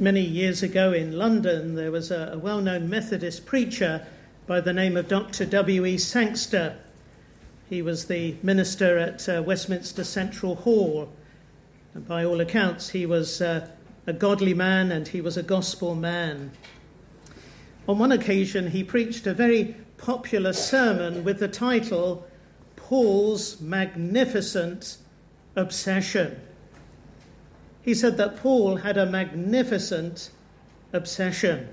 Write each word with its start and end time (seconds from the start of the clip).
Many 0.00 0.22
years 0.22 0.62
ago 0.62 0.94
in 0.94 1.18
London, 1.18 1.74
there 1.74 1.92
was 1.92 2.10
a, 2.10 2.30
a 2.32 2.38
well 2.38 2.62
known 2.62 2.88
Methodist 2.88 3.44
preacher 3.44 4.06
by 4.46 4.58
the 4.62 4.72
name 4.72 4.96
of 4.96 5.08
Dr. 5.08 5.44
W.E. 5.44 5.98
Sangster. 5.98 6.78
He 7.68 7.82
was 7.82 8.06
the 8.06 8.34
minister 8.42 8.96
at 8.96 9.28
uh, 9.28 9.42
Westminster 9.42 10.02
Central 10.02 10.54
Hall. 10.54 11.12
And 11.92 12.08
by 12.08 12.24
all 12.24 12.40
accounts, 12.40 12.88
he 12.88 13.04
was 13.04 13.42
uh, 13.42 13.68
a 14.06 14.14
godly 14.14 14.54
man 14.54 14.90
and 14.90 15.06
he 15.06 15.20
was 15.20 15.36
a 15.36 15.42
gospel 15.42 15.94
man. 15.94 16.52
On 17.86 17.98
one 17.98 18.10
occasion, 18.10 18.70
he 18.70 18.82
preached 18.82 19.26
a 19.26 19.34
very 19.34 19.76
popular 19.98 20.54
sermon 20.54 21.24
with 21.24 21.40
the 21.40 21.48
title 21.48 22.26
Paul's 22.74 23.60
Magnificent 23.60 24.96
Obsession. 25.56 26.40
He 27.82 27.94
said 27.94 28.16
that 28.18 28.36
Paul 28.36 28.76
had 28.76 28.96
a 28.98 29.06
magnificent 29.06 30.30
obsession. 30.92 31.68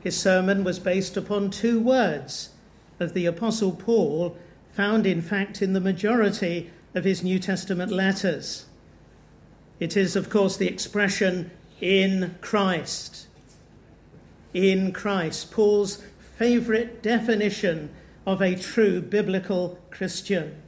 His 0.00 0.18
sermon 0.18 0.64
was 0.64 0.78
based 0.78 1.16
upon 1.16 1.50
two 1.50 1.80
words 1.80 2.50
of 2.98 3.14
the 3.14 3.26
Apostle 3.26 3.72
Paul, 3.72 4.36
found 4.72 5.06
in 5.06 5.22
fact 5.22 5.62
in 5.62 5.72
the 5.72 5.80
majority 5.80 6.70
of 6.94 7.04
his 7.04 7.22
New 7.22 7.38
Testament 7.38 7.92
letters. 7.92 8.66
It 9.78 9.96
is, 9.96 10.16
of 10.16 10.30
course, 10.30 10.56
the 10.56 10.68
expression 10.68 11.50
in 11.80 12.36
Christ. 12.40 13.28
In 14.52 14.92
Christ, 14.92 15.52
Paul's 15.52 16.02
favorite 16.36 17.02
definition 17.02 17.90
of 18.26 18.42
a 18.42 18.56
true 18.56 19.00
biblical 19.00 19.78
Christian. 19.90 20.60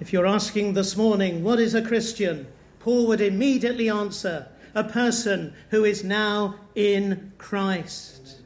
If 0.00 0.12
you're 0.12 0.26
asking 0.26 0.72
this 0.72 0.96
morning, 0.96 1.44
what 1.44 1.60
is 1.60 1.74
a 1.74 1.82
Christian? 1.82 2.46
Paul 2.82 3.06
would 3.06 3.20
immediately 3.20 3.88
answer, 3.88 4.48
a 4.74 4.82
person 4.82 5.54
who 5.70 5.84
is 5.84 6.02
now 6.02 6.56
in 6.74 7.32
Christ. 7.38 8.40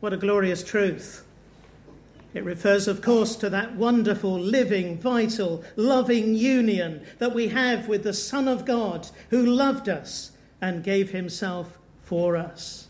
What 0.00 0.12
a 0.12 0.16
glorious 0.16 0.64
truth. 0.64 1.24
It 2.34 2.44
refers, 2.44 2.88
of 2.88 3.00
course, 3.00 3.36
to 3.36 3.48
that 3.50 3.76
wonderful, 3.76 4.38
living, 4.38 4.98
vital, 4.98 5.62
loving 5.76 6.34
union 6.34 7.06
that 7.18 7.34
we 7.34 7.48
have 7.48 7.86
with 7.86 8.02
the 8.02 8.12
Son 8.12 8.48
of 8.48 8.64
God 8.64 9.08
who 9.30 9.46
loved 9.46 9.88
us 9.88 10.32
and 10.60 10.82
gave 10.82 11.10
himself 11.10 11.78
for 12.00 12.36
us. 12.36 12.88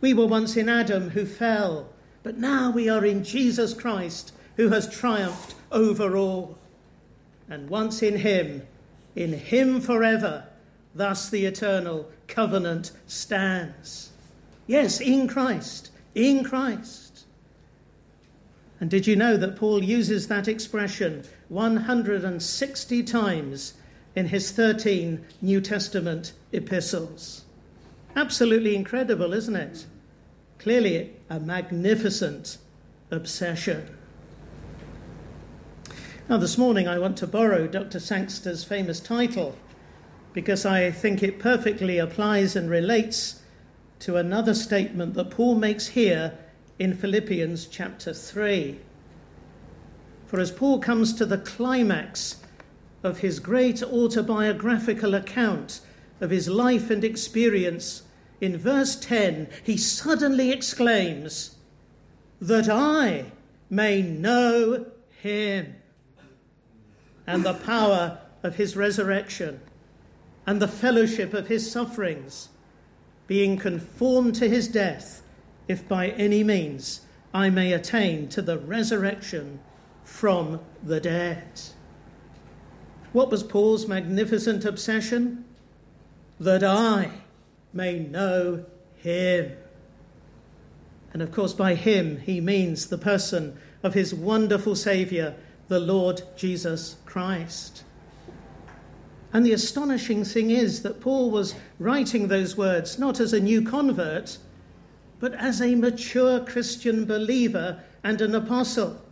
We 0.00 0.12
were 0.12 0.26
once 0.26 0.56
in 0.56 0.68
Adam 0.68 1.10
who 1.10 1.24
fell, 1.24 1.88
but 2.24 2.36
now 2.36 2.72
we 2.72 2.88
are 2.88 3.04
in 3.04 3.22
Jesus 3.22 3.74
Christ 3.74 4.32
who 4.56 4.70
has 4.70 4.92
triumphed 4.92 5.54
over 5.70 6.16
all. 6.16 6.58
And 7.48 7.70
once 7.70 8.02
in 8.02 8.18
him, 8.18 8.66
in 9.18 9.32
him 9.32 9.80
forever, 9.80 10.44
thus 10.94 11.28
the 11.28 11.44
eternal 11.44 12.08
covenant 12.28 12.92
stands. 13.08 14.12
Yes, 14.68 15.00
in 15.00 15.26
Christ, 15.26 15.90
in 16.14 16.44
Christ. 16.44 17.24
And 18.78 18.88
did 18.88 19.08
you 19.08 19.16
know 19.16 19.36
that 19.36 19.56
Paul 19.56 19.82
uses 19.82 20.28
that 20.28 20.46
expression 20.46 21.24
160 21.48 23.02
times 23.02 23.74
in 24.14 24.26
his 24.26 24.52
13 24.52 25.24
New 25.42 25.60
Testament 25.60 26.32
epistles? 26.52 27.44
Absolutely 28.14 28.76
incredible, 28.76 29.32
isn't 29.32 29.56
it? 29.56 29.86
Clearly, 30.60 31.10
a 31.28 31.40
magnificent 31.40 32.58
obsession. 33.10 33.97
Now, 36.28 36.36
this 36.36 36.58
morning 36.58 36.86
I 36.86 36.98
want 36.98 37.16
to 37.18 37.26
borrow 37.26 37.66
Dr. 37.66 37.98
Sangster's 37.98 38.62
famous 38.62 39.00
title 39.00 39.56
because 40.34 40.66
I 40.66 40.90
think 40.90 41.22
it 41.22 41.38
perfectly 41.38 41.96
applies 41.96 42.54
and 42.54 42.68
relates 42.68 43.40
to 44.00 44.16
another 44.16 44.52
statement 44.52 45.14
that 45.14 45.30
Paul 45.30 45.54
makes 45.54 45.88
here 45.88 46.36
in 46.78 46.92
Philippians 46.92 47.64
chapter 47.64 48.12
3. 48.12 48.78
For 50.26 50.38
as 50.38 50.50
Paul 50.50 50.80
comes 50.80 51.14
to 51.14 51.24
the 51.24 51.38
climax 51.38 52.36
of 53.02 53.20
his 53.20 53.40
great 53.40 53.82
autobiographical 53.82 55.14
account 55.14 55.80
of 56.20 56.28
his 56.28 56.46
life 56.46 56.90
and 56.90 57.04
experience, 57.04 58.02
in 58.38 58.58
verse 58.58 58.96
10, 58.96 59.48
he 59.64 59.78
suddenly 59.78 60.50
exclaims, 60.50 61.56
That 62.38 62.68
I 62.68 63.32
may 63.70 64.02
know 64.02 64.88
him 65.22 65.76
and 67.28 67.44
the 67.44 67.52
power 67.54 68.18
of 68.42 68.56
his 68.56 68.74
resurrection 68.74 69.60
and 70.46 70.62
the 70.62 70.66
fellowship 70.66 71.34
of 71.34 71.48
his 71.48 71.70
sufferings, 71.70 72.48
being 73.26 73.58
conformed 73.58 74.34
to 74.34 74.48
his 74.48 74.66
death 74.66 75.22
if 75.68 75.86
by 75.86 76.08
any 76.08 76.42
means 76.42 77.02
I 77.34 77.50
may 77.50 77.74
attain 77.74 78.28
to 78.30 78.40
the 78.40 78.56
resurrection 78.56 79.60
from 80.04 80.60
the 80.82 81.00
dead. 81.00 81.60
What 83.12 83.30
was 83.30 83.42
Paul's 83.42 83.86
magnificent 83.86 84.64
obsession? 84.64 85.44
That 86.40 86.64
I 86.64 87.10
may 87.74 87.98
know 87.98 88.64
him. 88.96 89.52
And 91.12 91.20
of 91.20 91.30
course, 91.30 91.52
by 91.52 91.74
him, 91.74 92.20
he 92.20 92.40
means 92.40 92.86
the 92.86 92.96
person 92.96 93.58
of 93.82 93.92
his 93.92 94.14
wonderful 94.14 94.74
Saviour, 94.74 95.34
the 95.68 95.80
Lord 95.80 96.22
Jesus 96.36 96.96
Christ. 97.04 97.84
And 99.32 99.44
the 99.44 99.52
astonishing 99.52 100.24
thing 100.24 100.50
is 100.50 100.82
that 100.82 101.00
Paul 101.00 101.30
was 101.30 101.54
writing 101.78 102.28
those 102.28 102.56
words 102.56 102.98
not 102.98 103.20
as 103.20 103.32
a 103.32 103.40
new 103.40 103.62
convert, 103.62 104.38
but 105.20 105.34
as 105.34 105.60
a 105.60 105.74
mature 105.74 106.40
Christian 106.40 107.04
believer 107.04 107.82
and 108.02 108.20
an 108.20 108.34
apostle. 108.34 109.02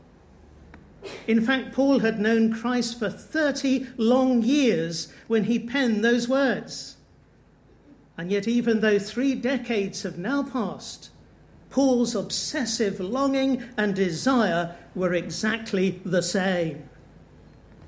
In 1.26 1.44
fact, 1.44 1.72
Paul 1.72 2.00
had 2.00 2.18
known 2.18 2.52
Christ 2.52 2.98
for 2.98 3.10
30 3.10 3.86
long 3.96 4.42
years 4.42 5.12
when 5.28 5.44
he 5.44 5.58
penned 5.58 6.04
those 6.04 6.28
words. 6.28 6.96
And 8.16 8.32
yet, 8.32 8.48
even 8.48 8.80
though 8.80 8.98
three 8.98 9.34
decades 9.34 10.02
have 10.02 10.18
now 10.18 10.42
passed, 10.42 11.10
Paul's 11.70 12.14
obsessive 12.14 13.00
longing 13.00 13.64
and 13.76 13.94
desire 13.94 14.76
were 14.94 15.12
exactly 15.12 16.00
the 16.04 16.22
same. 16.22 16.88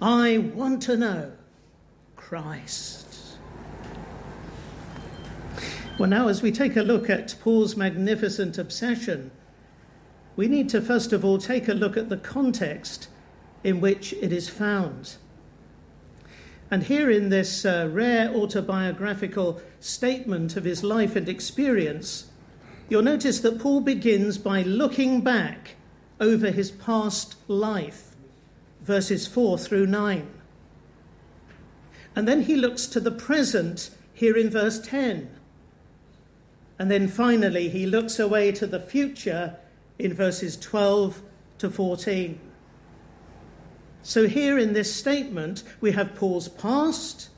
I 0.01 0.39
want 0.39 0.83
to 0.83 0.97
know 0.97 1.33
Christ. 2.17 3.07
Well, 5.99 6.09
now, 6.09 6.29
as 6.29 6.43
we 6.43 6.53
take 6.53 6.77
a 6.77 6.83
look 6.83 7.11
at 7.11 7.35
Paul's 7.41 7.77
magnificent 7.77 8.57
obsession, 8.57 9.33
we 10.37 10.47
need 10.47 10.69
to 10.69 10.81
first 10.81 11.13
of 11.13 11.25
all 11.25 11.39
take 11.39 11.67
a 11.67 11.75
look 11.75 11.97
at 11.97 12.09
the 12.09 12.17
context 12.17 13.09
in 13.65 13.81
which 13.81 14.13
it 14.13 14.33
is 14.33 14.49
found. 14.49 15.17
And 16.71 16.85
here 16.85 17.11
in 17.11 17.31
this 17.31 17.65
uh, 17.65 17.89
rare 17.91 18.31
autobiographical 18.31 19.61
statement 19.81 20.57
of 20.57 20.63
his 20.65 20.85
life 20.85 21.17
and 21.17 21.29
experience, 21.29 22.27
you'll 22.89 23.03
notice 23.03 23.41
that 23.41 23.59
Paul 23.61 23.81
begins 23.81 24.39
by 24.39 24.63
looking 24.63 25.21
back 25.21 25.77
over 26.21 26.51
his 26.51 26.71
past 26.71 27.37
life, 27.49 28.17
verses 28.81 29.27
4 29.27 29.59
through 29.59 29.87
9. 29.87 30.29
And 32.17 32.27
then 32.27 32.43
he 32.43 32.57
looks 32.57 32.87
to 32.87 33.01
the 33.01 33.13
present 33.13 33.91
here 34.13 34.37
in 34.37 34.51
verse 34.51 34.81
10. 34.81 35.31
And 36.79 36.91
then 36.91 37.09
finally, 37.09 37.69
he 37.69 37.87
looks 37.87 38.19
away 38.19 38.53
to 38.53 38.67
the 38.67 38.81
future 38.81 39.57
in 39.99 40.15
verses 40.15 40.57
12 40.57 41.23
to 41.59 41.71
14. 41.71 42.41
So, 44.03 44.27
here 44.29 44.59
in 44.59 44.73
this 44.73 44.95
statement, 44.95 45.65
we 45.81 45.93
have 45.93 46.15
Paul's 46.15 46.49
past, 46.49 47.29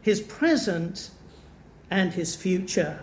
his 0.00 0.20
present, 0.20 1.10
and 1.90 2.14
his 2.14 2.36
future. 2.36 3.00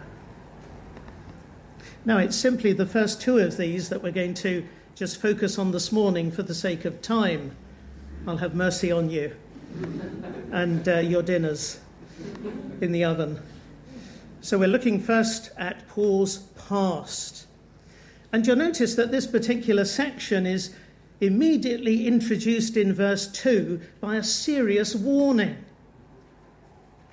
Now, 2.05 2.17
it's 2.17 2.35
simply 2.35 2.73
the 2.73 2.85
first 2.85 3.21
two 3.21 3.37
of 3.37 3.55
these 3.55 3.87
that 3.87 4.03
we're 4.03 4.11
going 4.11 4.33
to 4.35 4.67
just 4.93 5.21
focus 5.21 5.57
on 5.57 5.71
this 5.71 5.89
morning 5.89 6.31
for 6.31 6.43
the 6.43 6.53
sake 6.53 6.83
of 6.83 7.01
time. 7.01 7.55
I'll 8.27 8.37
have 8.37 8.53
mercy 8.53 8.91
on 8.91 9.09
you 9.09 9.35
and 10.51 10.87
uh, 10.87 10.97
your 10.97 11.23
dinners 11.23 11.79
in 12.81 12.91
the 12.91 13.05
oven. 13.05 13.39
So 14.41 14.59
we're 14.59 14.67
looking 14.67 14.99
first 14.99 15.51
at 15.57 15.87
Paul's 15.87 16.39
past. 16.67 17.47
And 18.33 18.45
you'll 18.45 18.57
notice 18.57 18.95
that 18.95 19.11
this 19.11 19.25
particular 19.25 19.85
section 19.85 20.45
is 20.45 20.75
immediately 21.21 22.05
introduced 22.05 22.75
in 22.75 22.93
verse 22.93 23.27
2 23.27 23.79
by 24.01 24.17
a 24.17 24.23
serious 24.23 24.93
warning. 24.93 25.63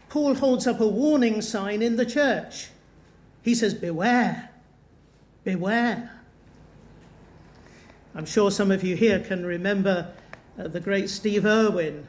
Paul 0.08 0.34
holds 0.34 0.66
up 0.66 0.80
a 0.80 0.88
warning 0.88 1.40
sign 1.42 1.80
in 1.80 1.94
the 1.94 2.06
church. 2.06 2.70
He 3.42 3.54
says, 3.54 3.74
Beware, 3.74 4.49
beware. 5.44 6.10
I'm 8.14 8.26
sure 8.26 8.50
some 8.50 8.70
of 8.70 8.82
you 8.82 8.96
here 8.96 9.20
can 9.20 9.46
remember 9.46 10.12
uh, 10.58 10.68
the 10.68 10.80
great 10.80 11.08
Steve 11.08 11.46
Irwin, 11.46 12.06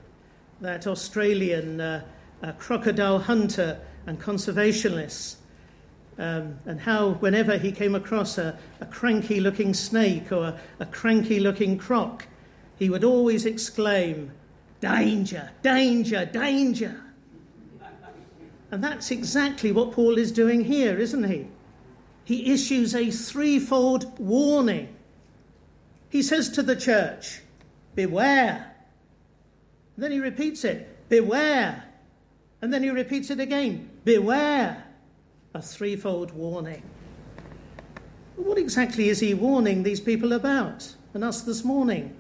that 0.60 0.88
Australian 0.88 1.80
uh, 1.81 2.04
uh, 2.44 2.51
crocodile 2.54 3.19
hunter 3.19 3.80
and 4.06 4.19
conservationist, 4.19 5.38
Um, 6.18 6.60
and 6.66 6.81
how, 6.81 7.18
whenever 7.22 7.57
he 7.57 7.72
came 7.72 7.95
across 7.95 8.38
a, 8.38 8.60
a 8.80 8.86
cranky 8.86 9.39
looking 9.39 9.74
snake 9.74 10.31
or 10.31 10.44
a, 10.45 10.60
a 10.80 10.86
cranky 10.86 11.39
looking 11.39 11.80
croc, 11.80 12.27
he 12.77 12.89
would 12.89 13.04
always 13.04 13.45
exclaim, 13.45 14.31
Danger, 14.81 15.51
danger, 15.62 16.25
danger. 16.25 17.01
And 18.72 18.84
that's 18.84 19.12
exactly 19.12 19.72
what 19.72 19.94
Paul 19.94 20.18
is 20.18 20.31
doing 20.31 20.66
here, 20.66 21.00
isn't 21.00 21.24
he? 21.24 21.48
He 22.24 22.52
issues 22.52 22.96
a 22.96 23.12
threefold 23.12 24.20
warning. 24.20 24.96
He 26.10 26.22
says 26.22 26.50
to 26.50 26.64
the 26.64 26.76
church, 26.76 27.42
Beware. 27.96 28.74
And 29.96 30.04
then 30.04 30.12
he 30.12 30.20
repeats 30.20 30.64
it, 30.64 31.10
Beware. 31.10 31.86
And 32.62 32.74
then 32.74 32.84
he 32.84 32.90
repeats 32.90 33.30
it 33.30 33.40
again, 33.40 33.90
Beware. 34.06 34.86
A 35.54 35.62
threefold 35.62 36.32
warning. 36.32 36.84
What 38.36 38.58
exactly 38.58 39.10
is 39.10 39.20
he 39.20 39.34
warning 39.34 39.84
these 39.84 40.00
people 40.00 40.34
about 40.34 40.96
and 41.14 41.24
us 41.24 41.42
this 41.42 41.64
morning? 41.64 42.16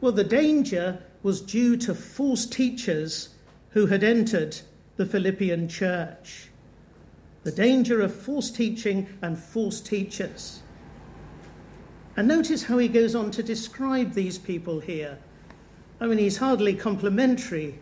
Well, 0.00 0.12
the 0.12 0.24
danger 0.24 1.02
was 1.22 1.40
due 1.40 1.76
to 1.78 1.94
false 1.94 2.44
teachers 2.44 3.30
who 3.70 3.86
had 3.86 4.04
entered 4.04 4.60
the 4.96 5.06
Philippian 5.06 5.68
church. 5.68 6.48
The 7.44 7.52
danger 7.52 8.00
of 8.00 8.14
false 8.14 8.50
teaching 8.50 9.06
and 9.20 9.38
false 9.38 9.80
teachers. 9.80 10.60
And 12.16 12.28
notice 12.28 12.64
how 12.64 12.78
he 12.78 12.88
goes 12.88 13.14
on 13.14 13.30
to 13.32 13.42
describe 13.42 14.12
these 14.12 14.38
people 14.38 14.80
here. 14.80 15.18
I 16.00 16.06
mean, 16.06 16.18
he's 16.18 16.38
hardly 16.38 16.74
complimentary, 16.74 17.78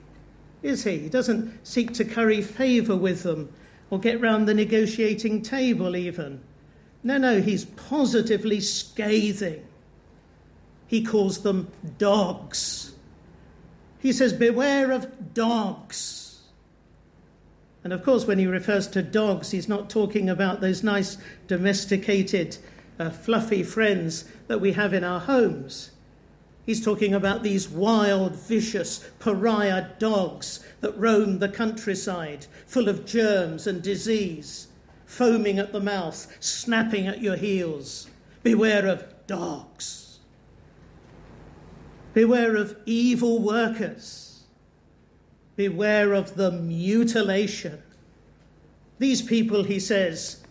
is 0.62 0.84
he? 0.84 0.98
He 0.98 1.08
doesn't 1.08 1.66
seek 1.66 1.92
to 1.94 2.04
curry 2.04 2.42
favour 2.42 2.96
with 2.96 3.22
them 3.22 3.52
or 3.90 3.98
get 3.98 4.20
round 4.20 4.46
the 4.46 4.54
negotiating 4.54 5.42
table, 5.42 5.96
even. 5.96 6.40
No, 7.02 7.18
no, 7.18 7.40
he's 7.40 7.64
positively 7.64 8.60
scathing. 8.60 9.66
He 10.86 11.02
calls 11.02 11.42
them 11.42 11.68
dogs. 11.98 12.94
He 14.00 14.12
says, 14.12 14.32
Beware 14.32 14.92
of 14.92 15.34
dogs. 15.34 16.19
And 17.82 17.92
of 17.92 18.04
course, 18.04 18.26
when 18.26 18.38
he 18.38 18.46
refers 18.46 18.86
to 18.88 19.02
dogs, 19.02 19.52
he's 19.52 19.68
not 19.68 19.88
talking 19.88 20.28
about 20.28 20.60
those 20.60 20.82
nice 20.82 21.16
domesticated, 21.46 22.58
uh, 22.98 23.10
fluffy 23.10 23.62
friends 23.62 24.24
that 24.48 24.60
we 24.60 24.72
have 24.72 24.92
in 24.92 25.04
our 25.04 25.20
homes. 25.20 25.90
He's 26.66 26.84
talking 26.84 27.14
about 27.14 27.42
these 27.42 27.68
wild, 27.68 28.36
vicious, 28.36 29.10
pariah 29.18 29.88
dogs 29.98 30.60
that 30.82 30.96
roam 30.96 31.38
the 31.38 31.48
countryside, 31.48 32.46
full 32.66 32.88
of 32.88 33.06
germs 33.06 33.66
and 33.66 33.82
disease, 33.82 34.68
foaming 35.06 35.58
at 35.58 35.72
the 35.72 35.80
mouth, 35.80 36.36
snapping 36.38 37.06
at 37.06 37.22
your 37.22 37.36
heels. 37.36 38.08
Beware 38.42 38.86
of 38.86 39.04
dogs. 39.26 40.20
Beware 42.12 42.56
of 42.56 42.76
evil 42.84 43.40
workers. 43.40 44.29
Beware 45.60 46.14
of 46.14 46.36
the 46.36 46.50
mutilation. 46.50 47.82
These 48.98 49.20
people, 49.20 49.64
he 49.64 49.78
says, 49.78 50.42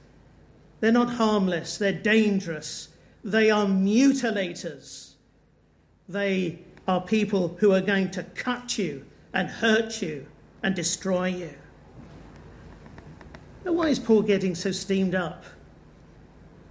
they're 0.81 0.91
not 0.91 1.13
harmless, 1.13 1.79
they're 1.79 1.91
dangerous. 1.91 2.89
They 3.23 3.49
are 3.49 3.65
mutilators. 3.65 5.13
They 6.07 6.59
are 6.87 7.01
people 7.01 7.57
who 7.59 7.71
are 7.71 7.81
going 7.81 8.11
to 8.11 8.21
cut 8.21 8.77
you 8.77 9.03
and 9.33 9.49
hurt 9.49 10.03
you 10.03 10.27
and 10.61 10.75
destroy 10.75 11.29
you. 11.29 11.55
Now, 13.65 13.73
why 13.73 13.87
is 13.87 13.97
Paul 13.97 14.21
getting 14.21 14.53
so 14.53 14.71
steamed 14.71 15.15
up? 15.15 15.43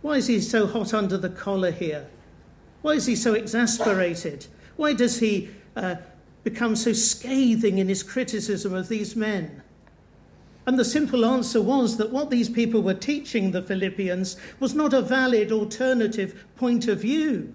Why 0.01 0.19
is 0.19 0.29
he 0.29 0.41
so 0.41 0.69
hot 0.69 0.95
under 0.95 1.19
the 1.19 1.29
collar 1.29 1.73
here? 1.73 2.07
Why 2.83 2.93
is 2.93 3.07
he 3.07 3.17
so 3.17 3.35
exasperated? 3.35 4.47
Why 4.77 4.93
does 4.93 5.19
he 5.19 5.51
uh, 5.75 5.97
become 6.45 6.77
so 6.77 6.93
scathing 6.93 7.79
in 7.79 7.89
his 7.89 8.03
criticism 8.03 8.75
of 8.75 8.89
these 8.89 9.17
men? 9.17 9.63
And 10.67 10.79
the 10.79 10.85
simple 10.85 11.25
answer 11.25 11.63
was 11.63 11.97
that 11.97 12.13
what 12.13 12.29
these 12.29 12.51
people 12.51 12.83
were 12.83 12.93
teaching 12.93 13.53
the 13.53 13.63
Philippians 13.63 14.37
was 14.61 14.75
not 14.75 14.93
a 14.93 15.01
valid 15.01 15.51
alternative 15.51 16.45
point 16.57 16.87
of 16.89 17.01
view 17.01 17.55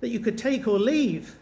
that 0.00 0.10
you 0.10 0.20
could 0.20 0.38
take 0.38 0.68
or 0.68 0.78
leave. 0.78 1.36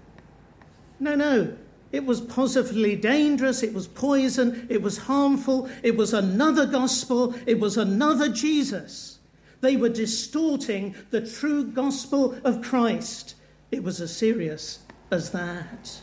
No, 0.98 1.14
no. 1.14 1.56
It 1.92 2.06
was 2.06 2.22
positively 2.22 2.96
dangerous, 2.96 3.62
it 3.62 3.74
was 3.74 3.86
poison, 3.86 4.66
it 4.70 4.80
was 4.80 4.96
harmful, 4.96 5.68
it 5.82 5.94
was 5.94 6.14
another 6.14 6.64
gospel, 6.64 7.34
it 7.44 7.60
was 7.60 7.76
another 7.76 8.30
Jesus. 8.30 9.18
They 9.60 9.76
were 9.76 9.90
distorting 9.90 10.94
the 11.10 11.20
true 11.20 11.64
gospel 11.64 12.34
of 12.44 12.62
Christ. 12.62 13.34
It 13.70 13.84
was 13.84 14.00
as 14.00 14.16
serious 14.16 14.78
as 15.10 15.32
that. 15.32 16.00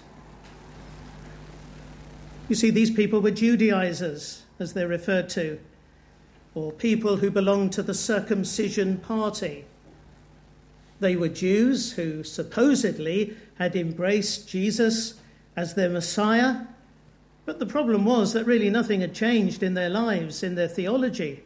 You 2.49 2.55
see, 2.55 2.71
these 2.71 2.89
people 2.89 3.21
were 3.21 3.31
Judaizers, 3.31 4.41
as 4.57 4.73
they're 4.73 4.87
referred 4.87 5.29
to, 5.29 5.59
or 6.55 6.71
people 6.71 7.17
who 7.17 7.29
belonged 7.29 7.71
to 7.73 7.83
the 7.83 7.93
circumcision 7.93 8.97
party. 8.97 9.65
They 10.99 11.15
were 11.15 11.29
Jews 11.29 11.93
who 11.93 12.23
supposedly 12.23 13.37
had 13.59 13.75
embraced 13.75 14.49
Jesus 14.49 15.13
as 15.55 15.75
their 15.75 15.89
Messiah, 15.89 16.61
but 17.45 17.59
the 17.59 17.67
problem 17.67 18.03
was 18.03 18.33
that 18.33 18.45
really 18.45 18.71
nothing 18.71 19.01
had 19.01 19.13
changed 19.13 19.61
in 19.61 19.75
their 19.75 19.89
lives, 19.89 20.41
in 20.41 20.55
their 20.55 20.67
theology. 20.67 21.43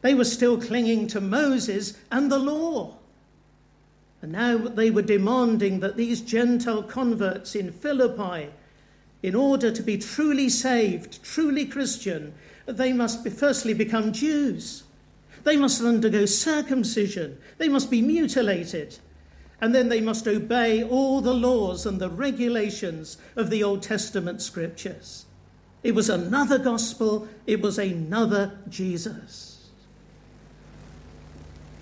They 0.00 0.14
were 0.14 0.24
still 0.24 0.60
clinging 0.60 1.08
to 1.08 1.20
Moses 1.20 1.98
and 2.10 2.30
the 2.30 2.38
law. 2.38 2.94
And 4.22 4.32
now 4.32 4.58
they 4.58 4.90
were 4.90 5.02
demanding 5.02 5.80
that 5.80 5.96
these 5.96 6.20
Gentile 6.20 6.82
converts 6.82 7.54
in 7.54 7.72
Philippi, 7.72 8.50
in 9.22 9.34
order 9.34 9.70
to 9.70 9.82
be 9.82 9.98
truly 9.98 10.48
saved, 10.48 11.22
truly 11.22 11.66
Christian, 11.66 12.32
they 12.66 12.92
must 12.92 13.22
be 13.24 13.30
firstly 13.30 13.74
become 13.74 14.12
Jews. 14.12 14.84
They 15.44 15.56
must 15.56 15.82
undergo 15.82 16.26
circumcision. 16.26 17.38
They 17.58 17.68
must 17.68 17.90
be 17.90 18.02
mutilated. 18.02 18.98
And 19.60 19.74
then 19.74 19.88
they 19.88 20.00
must 20.00 20.26
obey 20.26 20.82
all 20.82 21.20
the 21.20 21.34
laws 21.34 21.84
and 21.84 22.00
the 22.00 22.08
regulations 22.08 23.18
of 23.36 23.50
the 23.50 23.62
Old 23.62 23.82
Testament 23.82 24.40
scriptures. 24.40 25.26
It 25.82 25.94
was 25.94 26.08
another 26.08 26.58
gospel, 26.58 27.28
it 27.46 27.60
was 27.60 27.78
another 27.78 28.58
Jesus. 28.68 29.70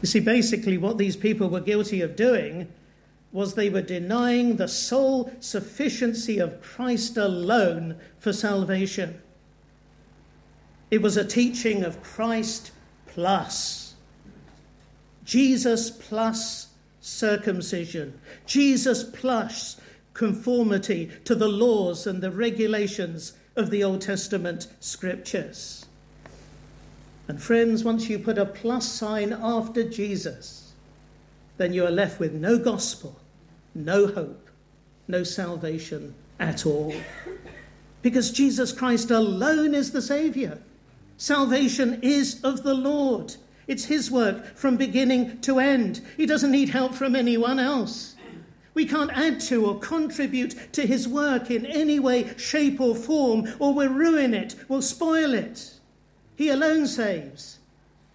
You 0.02 0.06
see, 0.06 0.20
basically, 0.20 0.78
what 0.78 0.98
these 0.98 1.16
people 1.16 1.48
were 1.48 1.60
guilty 1.60 2.00
of 2.00 2.14
doing 2.14 2.68
was 3.32 3.54
they 3.54 3.68
were 3.68 3.82
denying 3.82 4.56
the 4.56 4.68
sole 4.68 5.30
sufficiency 5.40 6.38
of 6.38 6.62
Christ 6.62 7.16
alone 7.16 7.96
for 8.18 8.32
salvation. 8.32 9.20
It 10.90 11.02
was 11.02 11.16
a 11.16 11.24
teaching 11.24 11.84
of 11.84 12.02
Christ 12.02 12.70
plus, 13.06 13.94
Jesus 15.24 15.90
plus 15.90 16.68
circumcision, 17.00 18.18
Jesus 18.46 19.04
plus 19.04 19.78
conformity 20.14 21.10
to 21.24 21.34
the 21.34 21.48
laws 21.48 22.06
and 22.06 22.22
the 22.22 22.30
regulations 22.30 23.34
of 23.54 23.70
the 23.70 23.84
Old 23.84 24.00
Testament 24.00 24.68
scriptures. 24.80 25.86
And 27.28 27.42
friends, 27.42 27.84
once 27.84 28.08
you 28.08 28.18
put 28.18 28.38
a 28.38 28.46
plus 28.46 28.90
sign 28.90 29.32
after 29.34 29.88
Jesus, 29.88 30.67
then 31.58 31.72
you 31.72 31.84
are 31.84 31.90
left 31.90 32.18
with 32.18 32.32
no 32.32 32.58
gospel, 32.58 33.16
no 33.74 34.06
hope, 34.06 34.48
no 35.06 35.22
salvation 35.22 36.14
at 36.40 36.64
all. 36.64 36.94
Because 38.00 38.30
Jesus 38.30 38.72
Christ 38.72 39.10
alone 39.10 39.74
is 39.74 39.90
the 39.92 40.00
Saviour. 40.00 40.58
Salvation 41.16 41.98
is 42.00 42.40
of 42.42 42.62
the 42.62 42.74
Lord. 42.74 43.36
It's 43.66 43.86
His 43.86 44.10
work 44.10 44.56
from 44.56 44.76
beginning 44.76 45.40
to 45.42 45.58
end. 45.58 46.00
He 46.16 46.24
doesn't 46.24 46.52
need 46.52 46.70
help 46.70 46.94
from 46.94 47.16
anyone 47.16 47.58
else. 47.58 48.14
We 48.72 48.86
can't 48.86 49.10
add 49.10 49.40
to 49.40 49.66
or 49.66 49.80
contribute 49.80 50.72
to 50.72 50.86
His 50.86 51.08
work 51.08 51.50
in 51.50 51.66
any 51.66 51.98
way, 51.98 52.32
shape, 52.36 52.80
or 52.80 52.94
form, 52.94 53.48
or 53.58 53.74
we'll 53.74 53.92
ruin 53.92 54.32
it, 54.32 54.54
we'll 54.68 54.82
spoil 54.82 55.34
it. 55.34 55.74
He 56.36 56.48
alone 56.48 56.86
saves. 56.86 57.57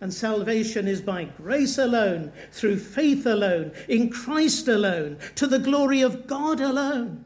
And 0.03 0.13
salvation 0.13 0.86
is 0.86 1.00
by 1.00 1.24
grace 1.24 1.77
alone, 1.77 2.33
through 2.51 2.79
faith 2.79 3.25
alone, 3.25 3.72
in 3.88 4.10
Christ 4.10 4.67
alone, 4.67 5.17
to 5.36 5.48
the 5.48 5.60
glory 5.60 6.01
of 6.01 6.27
God 6.27 6.60
alone. 6.60 7.24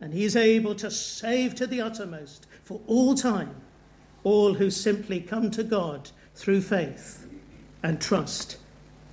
And 0.00 0.14
He 0.14 0.22
is 0.22 0.36
able 0.36 0.76
to 0.76 0.92
save 0.92 1.56
to 1.56 1.66
the 1.66 1.80
uttermost 1.80 2.46
for 2.62 2.80
all 2.86 3.16
time 3.16 3.56
all 4.22 4.54
who 4.54 4.70
simply 4.70 5.20
come 5.20 5.50
to 5.50 5.64
God 5.64 6.12
through 6.36 6.60
faith 6.60 7.26
and 7.82 8.00
trust 8.00 8.58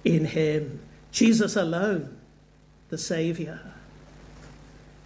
in 0.06 0.26
Him. 0.26 0.80
Jesus 1.12 1.56
alone, 1.56 2.20
the 2.90 3.00
Saviour. 3.00 3.62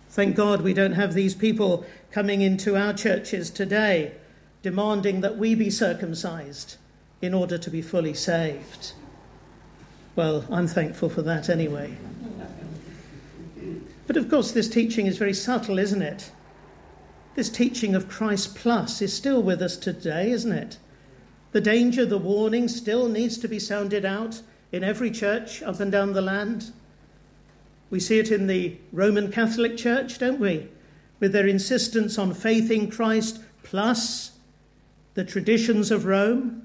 Thank 0.09 0.35
God 0.35 0.63
we 0.63 0.73
don't 0.73 0.99
have 0.99 1.13
these 1.13 1.33
people 1.33 1.85
coming 2.11 2.41
into 2.41 2.75
our 2.75 2.91
churches 2.91 3.49
today 3.49 4.15
demanding 4.61 5.21
that 5.21 5.37
we 5.37 5.55
be 5.55 5.69
circumcised 5.69 6.75
in 7.23 7.33
order 7.33 7.57
to 7.57 7.69
be 7.69 7.81
fully 7.81 8.13
saved. 8.13 8.91
Well, 10.13 10.45
I'm 10.51 10.67
thankful 10.67 11.07
for 11.07 11.21
that 11.21 11.49
anyway. 11.49 11.95
But 14.05 14.17
of 14.17 14.29
course, 14.29 14.51
this 14.51 14.67
teaching 14.67 15.07
is 15.07 15.17
very 15.17 15.33
subtle, 15.33 15.79
isn't 15.79 16.01
it? 16.01 16.31
This 17.35 17.49
teaching 17.49 17.95
of 17.95 18.09
Christ 18.09 18.55
plus 18.55 19.01
is 19.01 19.13
still 19.13 19.41
with 19.41 19.61
us 19.61 19.77
today, 19.77 20.31
isn't 20.31 20.51
it? 20.51 20.77
The 21.53 21.61
danger, 21.61 22.05
the 22.05 22.17
warning 22.17 22.67
still 22.67 23.07
needs 23.07 23.37
to 23.37 23.47
be 23.47 23.57
sounded 23.57 24.03
out 24.03 24.41
in 24.73 24.83
every 24.83 25.09
church 25.09 25.63
up 25.63 25.79
and 25.79 25.89
down 25.89 26.11
the 26.11 26.21
land. 26.21 26.73
We 27.89 28.01
see 28.01 28.19
it 28.19 28.31
in 28.31 28.47
the 28.47 28.77
Roman 28.91 29.31
Catholic 29.31 29.77
Church, 29.77 30.19
don't 30.19 30.41
we? 30.41 30.67
With 31.21 31.31
their 31.31 31.47
insistence 31.47 32.17
on 32.19 32.33
faith 32.33 32.69
in 32.69 32.91
Christ 32.91 33.39
plus 33.63 34.31
the 35.13 35.23
traditions 35.23 35.89
of 35.89 36.03
Rome, 36.03 36.62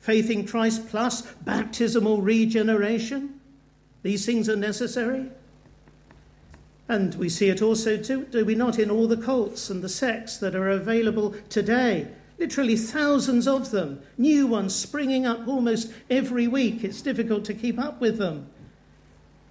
faith 0.00 0.30
in 0.30 0.46
Christ 0.46 0.88
plus 0.88 1.22
baptismal 1.22 2.22
regeneration. 2.22 3.40
These 4.02 4.26
things 4.26 4.48
are 4.48 4.56
necessary. 4.56 5.30
And 6.88 7.14
we 7.14 7.28
see 7.28 7.48
it 7.48 7.62
also, 7.62 7.96
too, 7.96 8.24
do 8.32 8.44
we 8.44 8.56
not, 8.56 8.78
in 8.78 8.90
all 8.90 9.06
the 9.06 9.16
cults 9.16 9.70
and 9.70 9.80
the 9.80 9.88
sects 9.88 10.38
that 10.38 10.56
are 10.56 10.70
available 10.70 11.36
today. 11.48 12.08
Literally 12.38 12.76
thousands 12.76 13.46
of 13.46 13.70
them, 13.70 14.02
new 14.16 14.46
ones 14.46 14.74
springing 14.74 15.26
up 15.26 15.46
almost 15.46 15.92
every 16.08 16.48
week. 16.48 16.82
It's 16.82 17.02
difficult 17.02 17.44
to 17.44 17.54
keep 17.54 17.78
up 17.78 18.00
with 18.00 18.18
them. 18.18 18.48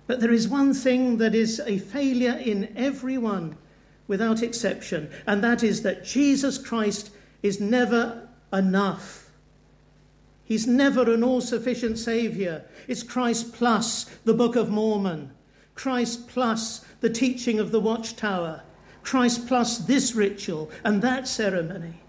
But 0.07 0.19
there 0.19 0.33
is 0.33 0.47
one 0.49 0.73
thing 0.73 1.17
that 1.17 1.35
is 1.35 1.61
a 1.65 1.77
failure 1.77 2.35
in 2.43 2.73
everyone, 2.75 3.55
without 4.07 4.41
exception, 4.41 5.11
and 5.27 5.43
that 5.43 5.63
is 5.63 5.83
that 5.83 6.03
Jesus 6.03 6.57
Christ 6.57 7.11
is 7.43 7.61
never 7.61 8.27
enough. 8.51 9.28
He's 10.49 10.65
never 10.65 11.13
an 11.13 11.23
all 11.23 11.41
sufficient 11.41 11.99
Saviour. 11.99 12.63
It's 12.87 13.03
Christ 13.03 13.53
plus 13.53 14.05
the 14.25 14.33
Book 14.33 14.55
of 14.55 14.67
Mormon, 14.67 15.29
Christ 15.75 16.27
plus 16.27 16.83
the 17.01 17.09
teaching 17.09 17.59
of 17.59 17.71
the 17.71 17.79
watchtower, 17.79 18.63
Christ 19.03 19.47
plus 19.47 19.77
this 19.77 20.15
ritual 20.15 20.71
and 20.83 21.03
that 21.03 21.27
ceremony. 21.27 22.01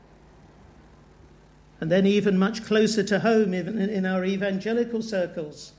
And 1.82 1.92
then, 1.92 2.06
even 2.06 2.38
much 2.38 2.64
closer 2.64 3.02
to 3.02 3.20
home, 3.20 3.54
even 3.54 3.78
in 3.78 4.06
our 4.06 4.24
evangelical 4.24 5.02
circles, 5.02 5.74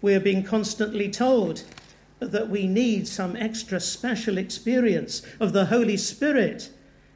we're 0.00 0.18
being 0.18 0.42
constantly 0.42 1.10
told 1.10 1.64
that 2.20 2.48
we 2.48 2.66
need 2.66 3.06
some 3.06 3.36
extra 3.36 3.80
special 3.80 4.38
experience 4.38 5.20
of 5.38 5.52
the 5.52 5.66
Holy 5.66 5.98
Spirit 5.98 6.70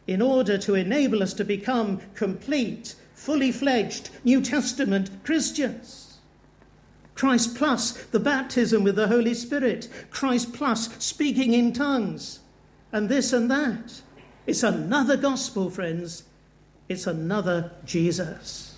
in 0.07 0.21
order 0.21 0.59
to 0.59 0.75
enable 0.75 1.23
us 1.23 1.33
to 1.35 1.45
become 1.47 2.01
complete, 2.15 2.95
fully 3.23 3.53
fledged 3.53 4.11
New 4.25 4.41
Testament 4.41 5.09
Christians. 5.23 6.19
Christ 7.15 7.55
plus 7.55 7.93
the 8.07 8.19
baptism 8.19 8.83
with 8.83 8.97
the 8.97 9.07
Holy 9.07 9.33
Spirit, 9.33 9.89
Christ 10.11 10.53
plus 10.53 10.93
speaking 10.99 11.53
in 11.53 11.73
tongues, 11.73 12.41
and 12.91 13.09
this 13.09 13.33
and 13.33 13.49
that. 13.49 14.03
It's 14.45 14.65
another 14.65 15.17
gospel, 15.17 15.71
friends. 15.71 16.25
It's 16.89 17.07
another 17.07 17.71
Jesus. 17.85 18.77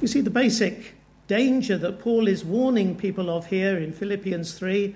You 0.00 0.06
see, 0.06 0.20
the 0.20 0.30
basic 0.30 0.94
danger 1.26 1.76
that 1.78 1.98
Paul 1.98 2.28
is 2.28 2.44
warning 2.44 2.94
people 2.94 3.28
of 3.28 3.46
here 3.46 3.76
in 3.76 3.92
Philippians 3.92 4.56
3 4.56 4.94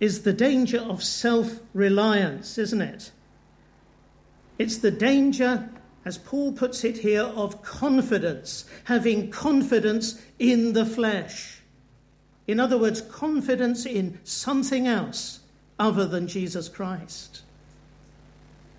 is 0.00 0.22
the 0.22 0.34
danger 0.34 0.80
of 0.80 1.02
self 1.02 1.60
reliance, 1.72 2.58
isn't 2.58 2.82
it? 2.82 3.10
It's 4.58 4.78
the 4.78 4.90
danger 4.90 5.70
as 6.04 6.18
Paul 6.18 6.52
puts 6.52 6.84
it 6.84 6.98
here, 6.98 7.22
of 7.22 7.62
confidence, 7.62 8.64
having 8.84 9.30
confidence 9.30 10.20
in 10.38 10.72
the 10.72 10.84
flesh. 10.84 11.60
In 12.46 12.58
other 12.58 12.76
words, 12.76 13.00
confidence 13.00 13.86
in 13.86 14.18
something 14.24 14.86
else 14.88 15.40
other 15.78 16.06
than 16.06 16.26
Jesus 16.26 16.68
Christ. 16.68 17.42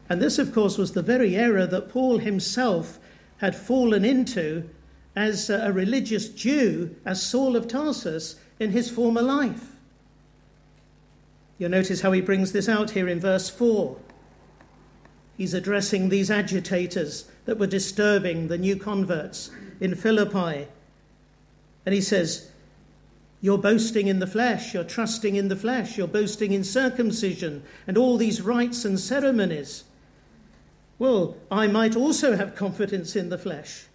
And 0.09 0.21
this, 0.21 0.37
of 0.37 0.53
course, 0.53 0.77
was 0.77 0.91
the 0.91 1.01
very 1.01 1.35
error 1.35 1.65
that 1.65 1.89
Paul 1.89 2.17
himself 2.17 2.99
had 3.37 3.55
fallen 3.55 4.03
into 4.03 4.69
as 5.15 5.49
a 5.49 5.71
religious 5.71 6.27
Jew, 6.27 6.95
as 7.05 7.21
Saul 7.21 7.55
of 7.55 7.67
Tarsus, 7.67 8.35
in 8.59 8.71
his 8.71 8.89
former 8.89 9.21
life. 9.21 9.77
You'll 11.57 11.69
notice 11.69 12.01
how 12.01 12.11
he 12.11 12.21
brings 12.21 12.51
this 12.51 12.67
out 12.67 12.91
here 12.91 13.07
in 13.07 13.19
verse 13.19 13.49
4. 13.49 13.95
He's 15.37 15.53
addressing 15.53 16.09
these 16.09 16.29
agitators 16.29 17.25
that 17.45 17.57
were 17.57 17.67
disturbing 17.67 18.47
the 18.47 18.57
new 18.57 18.75
converts 18.75 19.49
in 19.79 19.95
Philippi. 19.95 20.67
And 21.85 21.93
he 21.93 22.01
says, 22.01 22.51
You're 23.41 23.57
boasting 23.57 24.07
in 24.07 24.19
the 24.19 24.27
flesh, 24.27 24.73
you're 24.73 24.83
trusting 24.83 25.35
in 25.35 25.47
the 25.47 25.55
flesh, 25.55 25.97
you're 25.97 26.07
boasting 26.07 26.51
in 26.51 26.63
circumcision 26.63 27.63
and 27.87 27.97
all 27.97 28.17
these 28.17 28.41
rites 28.41 28.85
and 28.85 28.99
ceremonies. 28.99 29.83
Well, 30.99 31.35
I 31.51 31.67
might 31.67 31.95
also 31.95 32.37
have 32.37 32.55
confidence 32.55 33.15
in 33.15 33.29
the 33.29 33.37
flesh. 33.37 33.87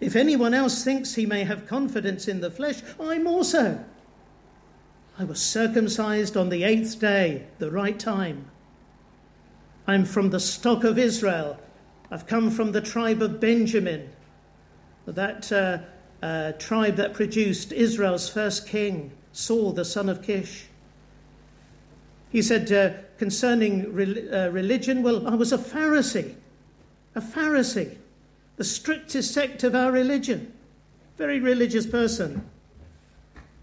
If 0.00 0.16
anyone 0.16 0.54
else 0.54 0.82
thinks 0.82 1.14
he 1.14 1.26
may 1.26 1.44
have 1.44 1.68
confidence 1.68 2.26
in 2.26 2.40
the 2.40 2.50
flesh, 2.50 2.82
I'm 2.98 3.26
also. 3.26 3.84
I 5.18 5.24
was 5.24 5.40
circumcised 5.40 6.36
on 6.36 6.48
the 6.48 6.64
eighth 6.64 6.98
day, 6.98 7.46
the 7.58 7.70
right 7.70 7.98
time. 7.98 8.50
I'm 9.86 10.04
from 10.04 10.30
the 10.30 10.40
stock 10.40 10.82
of 10.84 10.98
Israel. 10.98 11.58
I've 12.10 12.26
come 12.26 12.50
from 12.50 12.72
the 12.72 12.80
tribe 12.80 13.20
of 13.20 13.40
Benjamin, 13.40 14.10
that 15.06 15.52
uh, 15.52 15.78
uh, 16.24 16.52
tribe 16.52 16.96
that 16.96 17.12
produced 17.12 17.72
Israel's 17.72 18.28
first 18.28 18.66
king, 18.66 19.12
Saul, 19.32 19.72
the 19.72 19.84
son 19.84 20.08
of 20.08 20.22
Kish. 20.22 20.66
He 22.30 22.40
said 22.40 22.72
uh, 22.72 22.98
concerning 23.18 23.92
re- 23.92 24.28
uh, 24.30 24.48
religion, 24.48 25.02
well, 25.02 25.28
I 25.28 25.34
was 25.34 25.52
a 25.52 25.58
Pharisee, 25.58 26.34
a 27.14 27.20
Pharisee, 27.20 27.98
the 28.56 28.64
strictest 28.64 29.34
sect 29.34 29.64
of 29.64 29.74
our 29.74 29.92
religion, 29.92 30.52
very 31.18 31.40
religious 31.40 31.86
person. 31.86 32.48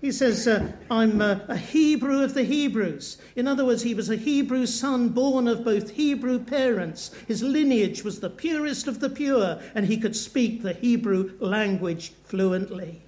He 0.02 0.12
says, 0.12 0.48
uh, 0.48 0.72
I'm 0.90 1.22
a, 1.22 1.46
a, 1.48 1.58
Hebrew 1.58 2.24
of 2.24 2.34
the 2.34 2.44
Hebrews. 2.44 3.20
In 3.36 3.48
other 3.48 3.64
words, 3.64 3.84
he 3.84 3.94
was 3.94 4.10
a 4.10 4.16
Hebrew 4.16 4.66
son 4.66 5.10
born 5.10 5.48
of 5.48 5.64
both 5.64 5.92
Hebrew 5.92 6.40
parents. 6.40 7.12
His 7.28 7.44
lineage 7.44 8.04
was 8.04 8.20
the 8.20 8.32
purest 8.32 8.88
of 8.88 9.00
the 9.00 9.12
pure, 9.12 9.62
and 9.76 9.86
he 9.86 9.98
could 9.98 10.16
speak 10.16 10.64
the 10.64 10.74
Hebrew 10.74 11.38
language 11.40 12.14
fluently. 12.24 13.04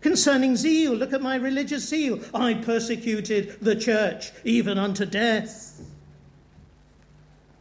Concerning 0.00 0.56
zeal, 0.56 0.94
look 0.94 1.12
at 1.12 1.20
my 1.20 1.36
religious 1.36 1.86
zeal. 1.86 2.18
I 2.34 2.54
persecuted 2.54 3.60
the 3.60 3.76
church, 3.76 4.32
even 4.44 4.78
unto 4.78 5.04
death. 5.04 5.82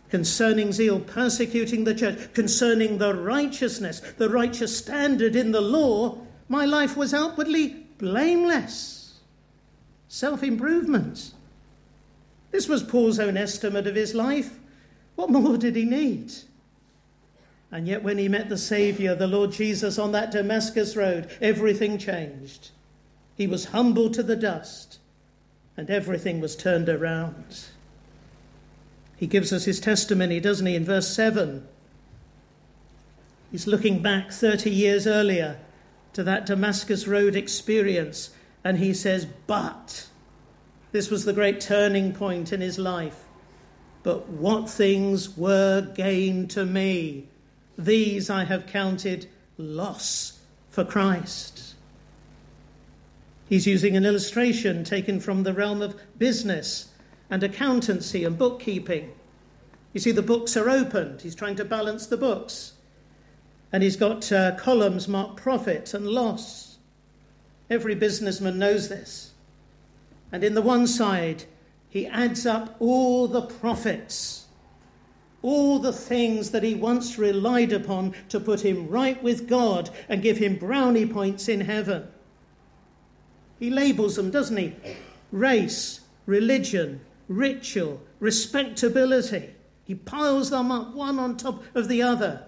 Concerning 0.10 0.71
zeal, 0.71 1.01
persecuting 1.01 1.83
the 1.83 1.93
church. 1.93 2.33
Concerning 2.33 3.00
the 3.00 3.13
righteousness, 3.13 4.00
the 4.17 4.29
righteous 4.29 4.77
standard 4.77 5.36
in 5.36 5.51
the 5.51 5.62
law, 5.62 6.19
my 6.48 6.65
life 6.65 6.98
was 6.98 7.13
outwardly 7.13 7.80
blameless. 8.01 9.20
Self 10.10 10.43
improvement. 10.43 11.31
This 12.51 12.67
was 12.67 12.84
Paul's 12.84 13.20
own 13.20 13.38
estimate 13.38 13.88
of 13.88 13.96
his 13.96 14.13
life. 14.13 14.60
What 15.15 15.29
more 15.29 15.58
did 15.58 15.77
he 15.77 15.86
need? 15.86 16.34
And 17.72 17.88
yet, 17.88 18.03
when 18.03 18.17
he 18.17 18.27
met 18.27 18.50
the 18.50 18.58
Saviour, 18.58 19.15
the 19.15 19.27
Lord 19.27 19.53
Jesus, 19.53 19.98
on 19.98 20.12
that 20.12 20.31
Damascus 20.31 20.98
road, 20.98 21.29
everything 21.39 21.98
changed. 21.98 22.72
He 23.38 23.48
was 23.48 23.65
humbled 23.65 24.13
to 24.15 24.24
the 24.24 24.36
dust, 24.36 25.00
and 25.77 25.89
everything 25.89 26.41
was 26.41 26.58
turned 26.58 26.89
around. 26.89 27.67
He 29.15 29.27
gives 29.27 29.53
us 29.53 29.63
his 29.63 29.79
testimony, 29.79 30.41
doesn't 30.41 30.65
he, 30.65 30.75
in 30.75 30.84
verse 30.84 31.08
7? 31.15 31.65
He's 33.51 33.67
looking 33.67 34.01
back 34.01 34.31
30 34.31 34.70
years 34.70 35.08
earlier 35.08 35.58
to 36.13 36.24
that 36.24 36.46
Damascus 36.46 37.08
Road 37.08 37.36
experience, 37.36 38.32
and 38.63 38.77
he 38.77 38.94
says, 38.94 39.25
But 39.48 40.08
this 40.91 41.10
was 41.10 41.25
the 41.25 41.34
great 41.34 41.62
turning 41.62 42.13
point 42.13 42.51
in 42.51 42.62
his 42.62 42.77
life. 42.77 43.25
But 44.03 44.27
what 44.30 44.70
things 44.70 45.38
were 45.38 45.82
gain 45.82 46.48
to 46.50 46.65
me, 46.65 47.27
these 47.77 48.30
I 48.30 48.46
have 48.46 48.65
counted 48.65 49.27
loss 49.58 50.39
for 50.70 50.84
Christ. 50.84 51.75
He's 53.48 53.68
using 53.68 53.98
an 53.98 54.06
illustration 54.06 54.84
taken 54.84 55.20
from 55.20 55.44
the 55.44 55.53
realm 55.53 55.82
of 55.82 56.00
business 56.18 56.89
and 57.30 57.44
accountancy 57.44 58.24
and 58.24 58.38
bookkeeping. 58.38 59.12
You 59.94 60.00
see, 60.00 60.12
the 60.12 60.22
books 60.22 60.56
are 60.56 60.70
opened. 60.70 61.22
He's 61.22 61.36
trying 61.36 61.56
to 61.58 61.65
balance 61.65 62.08
the 62.08 62.18
books. 62.18 62.74
And 63.71 63.83
he's 63.83 63.95
got 63.95 64.31
uh, 64.31 64.55
columns 64.55 65.07
marked 65.07 65.37
profit 65.37 65.93
and 65.93 66.07
loss. 66.07 66.77
Every 67.69 67.95
businessman 67.95 68.59
knows 68.59 68.89
this. 68.89 69.31
And 70.31 70.43
in 70.43 70.55
the 70.55 70.61
one 70.61 70.87
side, 70.87 71.45
he 71.89 72.05
adds 72.07 72.45
up 72.45 72.75
all 72.79 73.27
the 73.27 73.41
profits. 73.41 74.45
all 75.41 75.79
the 75.79 75.93
things 75.93 76.51
that 76.51 76.63
he 76.63 76.75
once 76.75 77.17
relied 77.17 77.73
upon 77.73 78.13
to 78.29 78.39
put 78.39 78.61
him 78.61 78.87
right 78.87 79.21
with 79.23 79.47
God 79.47 79.89
and 80.07 80.21
give 80.21 80.37
him 80.37 80.55
brownie 80.55 81.05
points 81.05 81.47
in 81.47 81.61
heaven. 81.61 82.07
He 83.59 83.69
labels 83.69 84.15
them, 84.15 84.31
doesn't 84.31 84.57
he? 84.57 84.75
Race, 85.31 86.01
religion, 86.25 87.01
ritual, 87.27 88.01
respectability. 88.19 89.51
He 89.83 89.95
piles 89.95 90.49
them 90.49 90.71
up 90.71 90.93
one 90.93 91.19
on 91.19 91.37
top 91.37 91.63
of 91.75 91.87
the 91.87 92.01
other. 92.01 92.43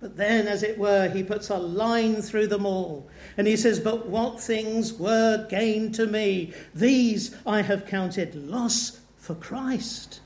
But 0.00 0.16
then, 0.16 0.48
as 0.48 0.62
it 0.62 0.78
were, 0.78 1.08
he 1.08 1.22
puts 1.22 1.50
a 1.50 1.58
line 1.58 2.22
through 2.22 2.46
them 2.46 2.64
all. 2.64 3.06
And 3.36 3.46
he 3.46 3.56
says, 3.56 3.78
But 3.78 4.06
what 4.06 4.40
things 4.40 4.94
were 4.94 5.46
gain 5.48 5.92
to 5.92 6.06
me? 6.06 6.54
These 6.74 7.36
I 7.46 7.62
have 7.62 7.86
counted 7.86 8.34
loss 8.34 9.00
for 9.18 9.34
Christ. 9.34 10.20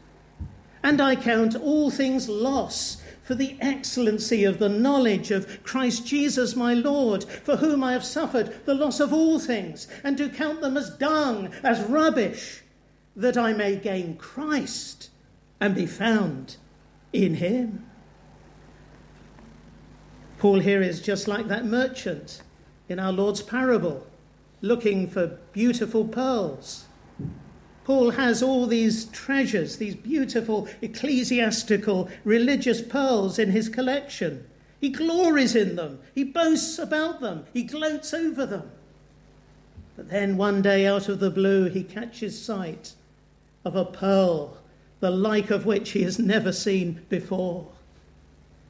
And 0.83 1.01
I 1.01 1.17
count 1.17 1.57
all 1.57 1.91
things 1.91 2.29
loss 2.29 3.03
for 3.25 3.35
the 3.35 3.57
excellency 3.61 4.45
of 4.45 4.59
the 4.59 4.69
knowledge 4.69 5.31
of 5.31 5.63
Christ 5.65 6.07
Jesus 6.07 6.55
my 6.55 6.75
Lord, 6.75 7.25
for 7.25 7.57
whom 7.57 7.83
I 7.83 7.93
have 7.93 8.05
suffered 8.05 8.55
the 8.67 8.75
loss 8.75 9.01
of 9.01 9.13
all 9.13 9.39
things, 9.39 9.89
and 10.05 10.17
do 10.17 10.29
count 10.29 10.61
them 10.61 10.77
as 10.77 10.91
dung, 10.91 11.51
as 11.63 11.81
rubbish, 11.81 12.63
that 13.17 13.39
I 13.39 13.55
may 13.55 13.77
gain 13.77 14.17
Christ 14.17 15.09
and 15.59 15.75
be 15.75 15.87
found 15.87 16.59
in 17.13 17.37
him. 17.37 17.87
Paul 20.39 20.61
here 20.61 20.83
is 20.83 21.01
just 21.01 21.29
like 21.29 21.49
that 21.49 21.65
merchant 21.65 22.43
in 22.89 22.99
our 22.99 23.13
Lord's 23.13 23.43
parable, 23.43 24.07
looking 24.61 25.09
for 25.09 25.39
beautiful 25.53 26.07
pearls. 26.07 26.87
Paul 27.85 28.13
has 28.13 28.43
all 28.43 28.67
these 28.67 29.05
treasures, 29.07 29.77
these 29.77 29.95
beautiful 29.95 30.69
ecclesiastical 30.81 32.09
religious 32.25 32.81
pearls 32.81 33.39
in 33.39 33.51
his 33.51 33.69
collection. 33.69 34.47
He 34.81 34.89
glories 34.89 35.55
in 35.55 35.77
them, 35.77 36.01
he 36.15 36.25
boasts 36.25 36.79
about 36.79 37.21
them, 37.21 37.47
he 37.53 37.63
gloats 37.63 38.13
over 38.13 38.47
them. 38.47 38.71
But 39.97 40.11
then 40.11 40.37
one 40.37 40.61
day, 40.61 40.87
out 40.87 41.09
of 41.09 41.21
the 41.21 41.31
blue, 41.31 41.69
he 41.69 41.85
catches 41.85 42.43
sight 42.43 42.95
of 43.65 43.77
a 43.77 43.85
pearl, 43.85 44.59
the 45.01 45.11
like 45.11 45.51
of 45.51 45.67
which 45.67 45.93
he 45.93 46.03
has 46.03 46.19
never 46.19 46.53
seen 46.53 47.05
before. 47.09 47.74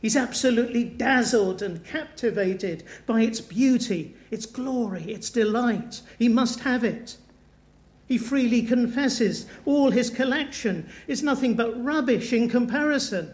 He's 0.04 0.16
absolutely 0.16 0.84
dazzled 0.84 1.62
and 1.62 1.82
captivated 1.82 2.84
by 3.06 3.23
its 3.23 3.40
beauty, 3.40 4.14
its 4.30 4.44
glory, 4.44 5.04
its 5.04 5.30
delight. 5.30 6.02
He 6.18 6.28
must 6.28 6.61
have 6.61 6.84
it. 6.84 7.16
He 8.06 8.18
freely 8.18 8.61
confesses 8.61 9.46
all 9.64 9.92
his 9.92 10.11
collection 10.11 10.90
is 11.08 11.23
nothing 11.23 11.54
but 11.54 11.82
rubbish 11.82 12.34
in 12.34 12.50
comparison, 12.50 13.32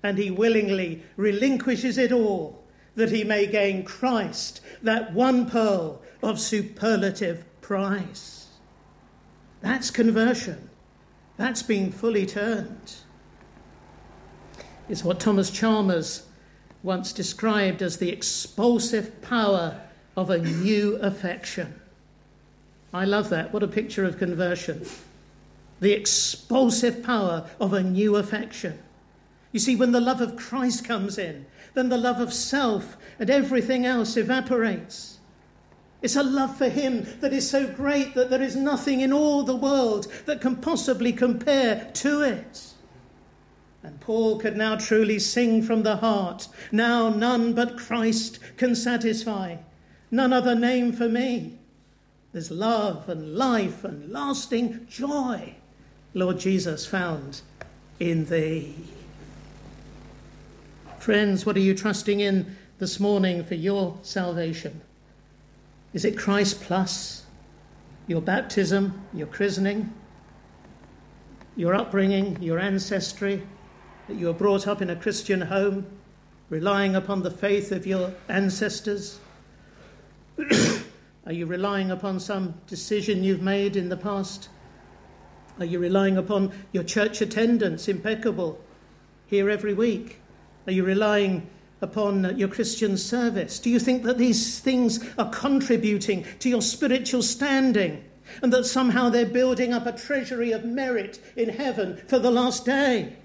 and 0.00 0.18
he 0.18 0.30
willingly 0.30 1.02
relinquishes 1.16 1.98
it 1.98 2.12
all 2.12 2.62
that 2.94 3.10
he 3.10 3.24
may 3.24 3.48
gain 3.48 3.82
Christ, 3.82 4.60
that 4.80 5.12
one 5.12 5.50
pearl 5.50 6.00
of 6.22 6.38
superlative 6.38 7.44
price. 7.60 8.46
That's 9.62 9.90
conversion. 9.90 10.70
That's 11.36 11.64
being 11.64 11.90
fully 11.90 12.24
turned 12.24 12.98
is 14.88 15.04
what 15.04 15.20
Thomas 15.20 15.50
Chalmers 15.50 16.26
once 16.82 17.12
described 17.12 17.82
as 17.82 17.98
the 17.98 18.10
expulsive 18.10 19.20
power 19.22 19.80
of 20.16 20.30
a 20.30 20.38
new 20.38 20.96
affection. 20.96 21.80
I 22.92 23.04
love 23.04 23.28
that. 23.28 23.52
What 23.52 23.62
a 23.62 23.68
picture 23.68 24.04
of 24.04 24.18
conversion. 24.18 24.86
The 25.80 25.92
expulsive 25.92 27.02
power 27.02 27.48
of 27.60 27.72
a 27.72 27.82
new 27.82 28.16
affection. 28.16 28.78
You 29.52 29.60
see, 29.60 29.76
when 29.76 29.92
the 29.92 30.00
love 30.00 30.20
of 30.20 30.36
Christ 30.36 30.84
comes 30.84 31.18
in, 31.18 31.46
then 31.74 31.88
the 31.88 31.98
love 31.98 32.20
of 32.20 32.32
self 32.32 32.96
and 33.18 33.30
everything 33.30 33.84
else 33.84 34.16
evaporates. 34.16 35.18
It's 36.00 36.16
a 36.16 36.22
love 36.22 36.56
for 36.56 36.68
Him 36.68 37.06
that 37.20 37.32
is 37.32 37.48
so 37.48 37.66
great 37.66 38.14
that 38.14 38.30
there 38.30 38.42
is 38.42 38.56
nothing 38.56 39.00
in 39.00 39.12
all 39.12 39.42
the 39.42 39.56
world 39.56 40.06
that 40.26 40.40
can 40.40 40.56
possibly 40.56 41.12
compare 41.12 41.90
to 41.94 42.22
it. 42.22 42.72
And 43.88 43.98
Paul 44.02 44.38
could 44.38 44.54
now 44.54 44.76
truly 44.76 45.18
sing 45.18 45.62
from 45.62 45.82
the 45.82 45.96
heart. 45.96 46.48
Now 46.70 47.08
none 47.08 47.54
but 47.54 47.78
Christ 47.78 48.38
can 48.58 48.74
satisfy, 48.74 49.56
none 50.10 50.30
other 50.30 50.54
name 50.54 50.92
for 50.92 51.08
me. 51.08 51.58
There's 52.32 52.50
love 52.50 53.08
and 53.08 53.34
life 53.34 53.84
and 53.84 54.12
lasting 54.12 54.86
joy, 54.90 55.54
Lord 56.12 56.38
Jesus, 56.38 56.84
found 56.84 57.40
in 57.98 58.26
thee. 58.26 58.74
Friends, 60.98 61.46
what 61.46 61.56
are 61.56 61.60
you 61.60 61.74
trusting 61.74 62.20
in 62.20 62.58
this 62.78 63.00
morning 63.00 63.42
for 63.42 63.54
your 63.54 63.96
salvation? 64.02 64.82
Is 65.94 66.04
it 66.04 66.18
Christ 66.18 66.60
plus 66.60 67.24
your 68.06 68.20
baptism, 68.20 69.00
your 69.14 69.28
christening, 69.28 69.94
your 71.56 71.74
upbringing, 71.74 72.36
your 72.42 72.58
ancestry? 72.58 73.44
That 74.08 74.16
you 74.16 74.26
were 74.26 74.32
brought 74.32 74.66
up 74.66 74.80
in 74.80 74.88
a 74.90 74.96
Christian 74.96 75.42
home, 75.42 75.86
relying 76.48 76.96
upon 76.96 77.22
the 77.22 77.30
faith 77.30 77.70
of 77.72 77.86
your 77.86 78.14
ancestors? 78.28 79.20
Are 81.26 81.32
you 81.32 81.44
relying 81.44 81.90
upon 81.90 82.18
some 82.18 82.54
decision 82.66 83.22
you've 83.22 83.42
made 83.42 83.76
in 83.76 83.90
the 83.90 83.98
past? 83.98 84.48
Are 85.58 85.66
you 85.66 85.78
relying 85.78 86.16
upon 86.16 86.52
your 86.72 86.84
church 86.84 87.20
attendance, 87.20 87.86
impeccable, 87.86 88.58
here 89.26 89.50
every 89.50 89.74
week? 89.74 90.20
Are 90.66 90.72
you 90.72 90.84
relying 90.84 91.50
upon 91.82 92.38
your 92.38 92.48
Christian 92.48 92.96
service? 92.96 93.58
Do 93.58 93.68
you 93.68 93.78
think 93.78 94.04
that 94.04 94.16
these 94.16 94.58
things 94.58 95.06
are 95.18 95.28
contributing 95.28 96.24
to 96.38 96.48
your 96.48 96.62
spiritual 96.62 97.22
standing 97.22 98.02
and 98.42 98.52
that 98.54 98.64
somehow 98.64 99.10
they're 99.10 99.26
building 99.26 99.74
up 99.74 99.84
a 99.84 99.92
treasury 99.92 100.52
of 100.52 100.64
merit 100.64 101.20
in 101.36 101.50
heaven 101.50 102.00
for 102.06 102.18
the 102.18 102.30
last 102.30 102.64
day? 102.64 103.16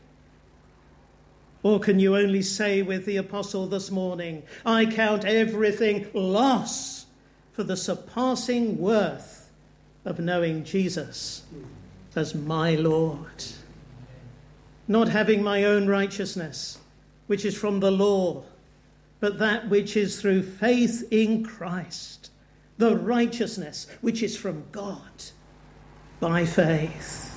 Or 1.64 1.80
can 1.80 1.98
you 1.98 2.18
only 2.18 2.42
say 2.42 2.82
with 2.82 3.06
the 3.06 3.16
apostle 3.16 3.68
this 3.68 3.90
morning, 3.90 4.44
I 4.66 4.86
count 4.86 5.24
everything 5.24 6.08
loss 6.14 7.06
for 7.54 7.64
the 7.64 7.78
surpassing 7.78 8.78
worth 8.78 9.50
of 10.04 10.20
knowing 10.20 10.66
Jesus 10.66 11.44
as 12.16 12.36
my 12.36 12.76
Lord? 12.76 13.46
Not 14.90 15.08
having 15.08 15.42
my 15.42 15.64
own 15.64 15.88
righteousness, 15.88 16.80
which 17.28 17.46
is 17.46 17.58
from 17.58 17.80
the 17.80 17.92
law, 17.92 18.44
but 19.22 19.40
that 19.40 19.70
which 19.70 19.96
is 19.96 20.20
through 20.20 20.44
faith 20.44 21.08
in 21.10 21.46
Christ, 21.46 22.30
the 22.78 22.98
righteousness 22.98 23.88
which 24.02 24.22
is 24.22 24.36
from 24.36 24.66
God 24.74 25.24
by 26.20 26.46
faith. 26.46 27.33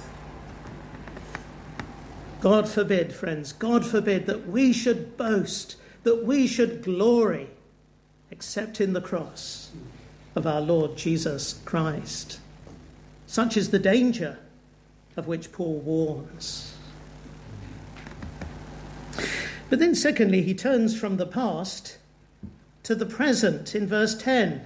God 2.40 2.68
forbid, 2.68 3.12
friends, 3.12 3.52
God 3.52 3.84
forbid 3.86 4.26
that 4.26 4.46
we 4.46 4.72
should 4.72 5.16
boast, 5.16 5.76
that 6.02 6.24
we 6.24 6.46
should 6.46 6.82
glory, 6.82 7.48
except 8.30 8.80
in 8.80 8.92
the 8.92 9.00
cross 9.00 9.72
of 10.34 10.46
our 10.46 10.60
Lord 10.60 10.96
Jesus 10.96 11.60
Christ. 11.64 12.40
Such 13.26 13.56
is 13.56 13.70
the 13.70 13.78
danger 13.78 14.38
of 15.16 15.26
which 15.26 15.50
Paul 15.50 15.78
warns. 15.80 16.74
But 19.68 19.78
then, 19.78 19.94
secondly, 19.94 20.42
he 20.42 20.54
turns 20.54 20.98
from 20.98 21.16
the 21.16 21.26
past 21.26 21.98
to 22.82 22.94
the 22.94 23.06
present 23.06 23.74
in 23.74 23.86
verse 23.86 24.14
10. 24.14 24.64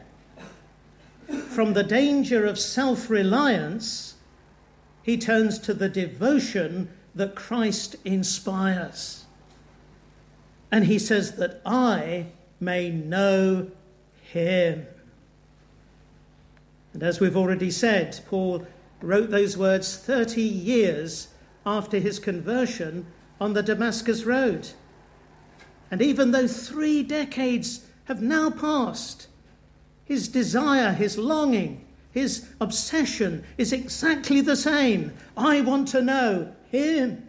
From 1.48 1.72
the 1.72 1.84
danger 1.84 2.44
of 2.44 2.58
self 2.58 3.08
reliance, 3.08 4.14
he 5.02 5.16
turns 5.16 5.58
to 5.60 5.72
the 5.72 5.88
devotion 5.88 6.90
that 7.14 7.34
Christ 7.34 7.96
inspires. 8.04 9.24
And 10.70 10.84
he 10.84 10.98
says 10.98 11.32
that 11.36 11.60
I 11.66 12.26
may 12.60 12.90
know 12.90 13.70
him. 14.22 14.86
And 16.92 17.02
as 17.02 17.20
we've 17.20 17.36
already 17.36 17.70
said, 17.70 18.20
Paul 18.28 18.66
wrote 19.00 19.30
those 19.30 19.56
words 19.56 19.96
30 19.96 20.42
years 20.42 21.28
after 21.64 21.98
his 21.98 22.18
conversion 22.18 23.06
on 23.40 23.54
the 23.54 23.62
Damascus 23.62 24.24
Road. 24.24 24.68
And 25.90 26.02
even 26.02 26.30
though 26.30 26.46
three 26.46 27.02
decades 27.02 27.86
have 28.04 28.22
now 28.22 28.50
passed, 28.50 29.28
his 30.04 30.28
desire, 30.28 30.92
his 30.92 31.18
longing, 31.18 31.84
his 32.12 32.48
obsession 32.60 33.44
is 33.56 33.72
exactly 33.72 34.40
the 34.40 34.56
same. 34.56 35.12
I 35.36 35.60
want 35.60 35.88
to 35.88 36.02
know 36.02 36.52
him. 36.70 37.26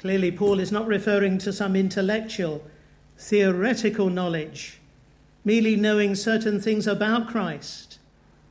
Clearly, 0.00 0.30
Paul 0.30 0.60
is 0.60 0.70
not 0.70 0.86
referring 0.86 1.38
to 1.38 1.52
some 1.52 1.74
intellectual, 1.74 2.62
theoretical 3.16 4.10
knowledge, 4.10 4.78
merely 5.44 5.76
knowing 5.76 6.14
certain 6.14 6.60
things 6.60 6.86
about 6.86 7.28
Christ. 7.28 7.98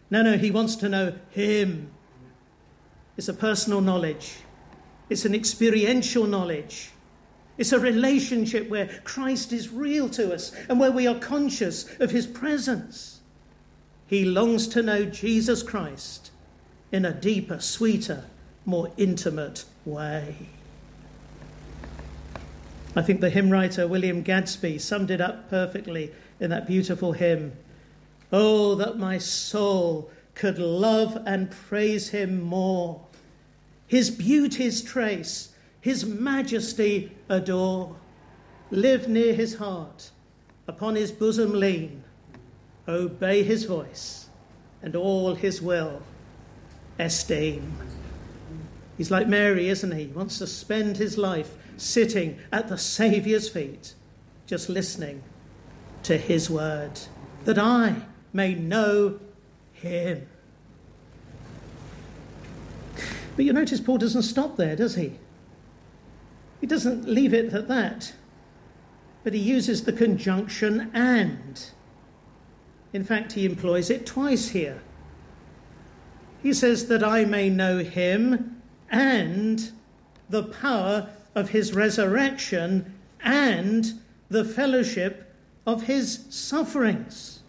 No, 0.10 0.22
no, 0.22 0.38
he 0.38 0.52
wants 0.52 0.76
to 0.78 0.90
know 0.90 1.14
Him. 1.30 1.92
It's 3.18 3.28
a 3.28 3.34
personal 3.34 3.82
knowledge. 3.82 4.38
It's 5.10 5.26
an 5.26 5.36
experiential 5.36 6.26
knowledge. 6.26 6.92
It's 7.58 7.72
a 7.72 7.80
relationship 7.80 8.70
where 8.70 8.88
Christ 9.04 9.54
is 9.54 9.70
real 9.70 10.10
to 10.10 10.34
us 10.34 10.52
and 10.68 10.80
where 10.80 10.92
we 10.92 11.08
are 11.08 11.16
conscious 11.16 11.88
of 12.00 12.12
his 12.12 12.28
presence. 12.28 13.22
He 14.08 14.26
longs 14.26 14.68
to 14.70 14.82
know 14.82 15.06
Jesus 15.06 15.64
Christ 15.64 16.32
in 16.92 17.06
a 17.06 17.14
deeper, 17.14 17.60
sweeter, 17.60 18.26
more 18.66 18.92
intimate 18.98 19.66
way. 19.86 20.50
I 22.96 23.02
think 23.02 23.22
the 23.22 23.30
hymn 23.30 23.50
writer 23.50 23.88
William 23.88 24.22
Gadsby 24.22 24.80
summed 24.80 25.12
it 25.12 25.20
up 25.20 25.50
perfectly 25.50 26.12
in 26.40 26.50
that 26.50 26.66
beautiful 26.66 27.14
hymn 27.14 27.54
Oh, 28.32 28.76
that 28.76 28.98
my 28.98 29.18
soul 29.18 30.10
could 30.34 30.60
love 30.60 31.22
and 31.26 31.52
praise 31.52 32.10
him 32.10 32.42
more, 32.42 33.02
his 33.88 34.10
beauties 34.10 34.82
trace, 34.82 35.54
his 35.80 36.06
majesty 36.06 37.12
adore, 37.30 37.96
live 38.72 39.08
near 39.08 39.34
his 39.34 39.56
heart, 39.56 40.12
upon 40.68 40.96
his 40.96 41.12
bosom 41.12 41.54
lean, 41.54 42.04
obey 42.88 43.44
his 43.44 43.64
voice, 43.66 44.28
and 44.82 44.96
all 44.96 45.36
his 45.36 45.62
will 45.62 46.02
esteem. 47.00 47.78
He's 48.98 49.12
like 49.12 49.28
Mary, 49.28 49.70
isn't 49.70 49.92
he? 49.92 50.06
He 50.06 50.12
wants 50.12 50.38
to 50.40 50.48
spend 50.48 50.98
his 50.98 51.18
life 51.18 51.56
sitting 51.78 52.40
at 52.52 52.70
the 52.70 52.78
Saviour's 52.78 53.50
feet, 53.50 53.94
just 54.46 54.70
listening 54.70 55.24
to 56.04 56.18
his 56.18 56.50
word, 56.50 57.00
that 57.44 57.60
I 57.60 58.04
may 58.32 58.54
know 58.54 59.20
him. 59.74 60.28
But 63.36 63.44
you 63.44 63.52
notice 63.52 63.82
Paul 63.82 63.98
doesn't 63.98 64.22
stop 64.22 64.56
there, 64.56 64.76
does 64.76 64.96
he? 64.96 65.20
He 66.62 66.68
doesn't 66.68 67.08
leave 67.08 67.34
it 67.34 67.54
at 67.54 67.68
that, 67.68 68.14
but 69.24 69.34
he 69.34 69.40
uses 69.40 69.84
the 69.84 69.94
conjunction 69.94 70.90
and. 70.94 71.66
In 72.94 73.04
fact, 73.04 73.34
he 73.34 73.46
employs 73.46 73.90
it 73.90 74.06
twice 74.06 74.50
here. 74.50 74.82
He 76.42 76.54
says 76.54 76.88
that 76.88 77.04
I 77.04 77.26
may 77.26 77.50
know 77.50 77.80
him 77.80 78.55
and 78.90 79.72
the 80.30 80.44
power 80.44 81.10
of 81.34 81.50
his 81.50 81.74
resurrection 81.74 82.94
and 83.22 84.00
the 84.30 84.46
fellowship 84.46 85.34
of 85.66 85.84
his 85.84 86.26
sufferings. 86.30 87.42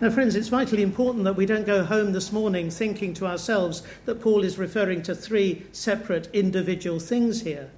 Now, 0.00 0.10
friends, 0.10 0.36
it's 0.36 0.48
vitally 0.48 0.82
important 0.82 1.24
that 1.24 1.36
we 1.36 1.44
don't 1.44 1.66
go 1.66 1.84
home 1.84 2.12
this 2.12 2.30
morning 2.30 2.70
thinking 2.70 3.14
to 3.14 3.26
ourselves 3.26 3.82
that 4.04 4.20
Paul 4.20 4.44
is 4.44 4.56
referring 4.56 5.02
to 5.02 5.14
three 5.14 5.66
separate 5.72 6.28
individual 6.32 7.00
things 7.00 7.42
here. 7.42 7.70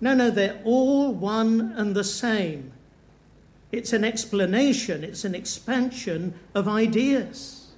No, 0.00 0.14
no, 0.14 0.30
they're 0.30 0.60
all 0.64 1.12
one 1.12 1.72
and 1.76 1.94
the 1.94 2.02
same. 2.02 2.72
It's 3.70 3.92
an 3.92 4.04
explanation, 4.04 5.04
it's 5.04 5.24
an 5.24 5.34
expansion 5.34 6.34
of 6.54 6.66
ideas. 6.66 7.70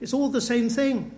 It's 0.00 0.14
all 0.14 0.30
the 0.30 0.40
same 0.40 0.70
thing. 0.70 1.12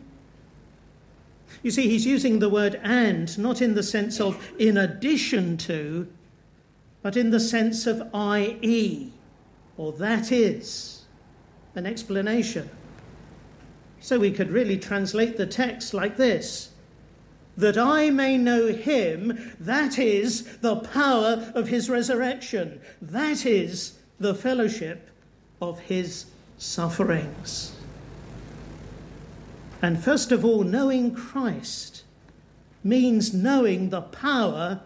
You 1.65 1.71
see, 1.71 1.89
he's 1.89 2.05
using 2.05 2.41
the 2.41 2.51
word 2.51 2.79
and, 2.83 3.37
not 3.39 3.63
in 3.63 3.75
the 3.75 3.83
sense 3.83 4.21
of 4.21 4.53
in 4.59 4.77
addition 4.77 5.57
to, 5.57 6.07
but 7.01 7.17
in 7.17 7.31
the 7.31 7.41
sense 7.41 7.87
of 7.87 8.07
i.e., 8.13 9.11
or 9.79 9.93
that 9.93 10.31
is, 10.31 11.07
an 11.75 11.87
explanation. 11.87 12.69
So 13.99 14.19
we 14.19 14.31
could 14.31 14.51
really 14.51 14.77
translate 14.77 15.39
the 15.39 15.47
text 15.47 15.95
like 15.95 16.19
this 16.19 16.71
that 17.57 17.79
I 17.79 18.11
may 18.11 18.37
know 18.37 18.67
him, 18.67 19.55
that 19.61 19.99
is 19.99 20.59
the 20.59 20.77
power 20.77 21.51
of 21.55 21.69
his 21.69 21.89
resurrection, 21.89 22.81
that 23.01 23.47
is 23.47 23.95
the 24.19 24.35
fellowship 24.35 25.09
of 25.63 25.79
his 25.79 26.27
sufferings. 26.59 27.74
And 29.85 30.03
first 30.03 30.33
of 30.33 30.47
all, 30.47 30.65
knowing 30.65 31.15
Christ 31.15 32.05
means 32.83 33.35
knowing 33.35 33.91
the 33.91 34.01
power 34.01 34.81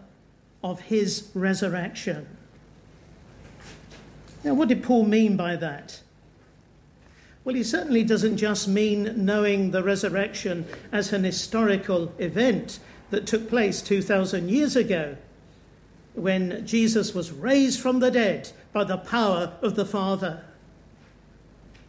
of 0.64 0.80
his 0.80 1.30
resurrection. 1.34 2.26
Now, 4.42 4.54
what 4.54 4.66
did 4.66 4.82
Paul 4.82 5.04
mean 5.04 5.36
by 5.36 5.54
that? 5.54 6.00
Well, 7.44 7.54
he 7.54 7.62
certainly 7.62 8.02
doesn't 8.02 8.38
just 8.38 8.66
mean 8.66 9.24
knowing 9.24 9.70
the 9.70 9.84
resurrection 9.84 10.66
as 10.90 11.12
an 11.12 11.22
historical 11.22 12.12
event 12.18 12.80
that 13.10 13.24
took 13.24 13.48
place 13.48 13.80
2,000 13.80 14.48
years 14.48 14.74
ago 14.74 15.16
when 16.14 16.66
Jesus 16.66 17.14
was 17.14 17.30
raised 17.30 17.78
from 17.78 18.00
the 18.00 18.10
dead 18.10 18.50
by 18.72 18.82
the 18.82 18.98
power 18.98 19.52
of 19.62 19.76
the 19.76 19.86
Father. 19.86 20.42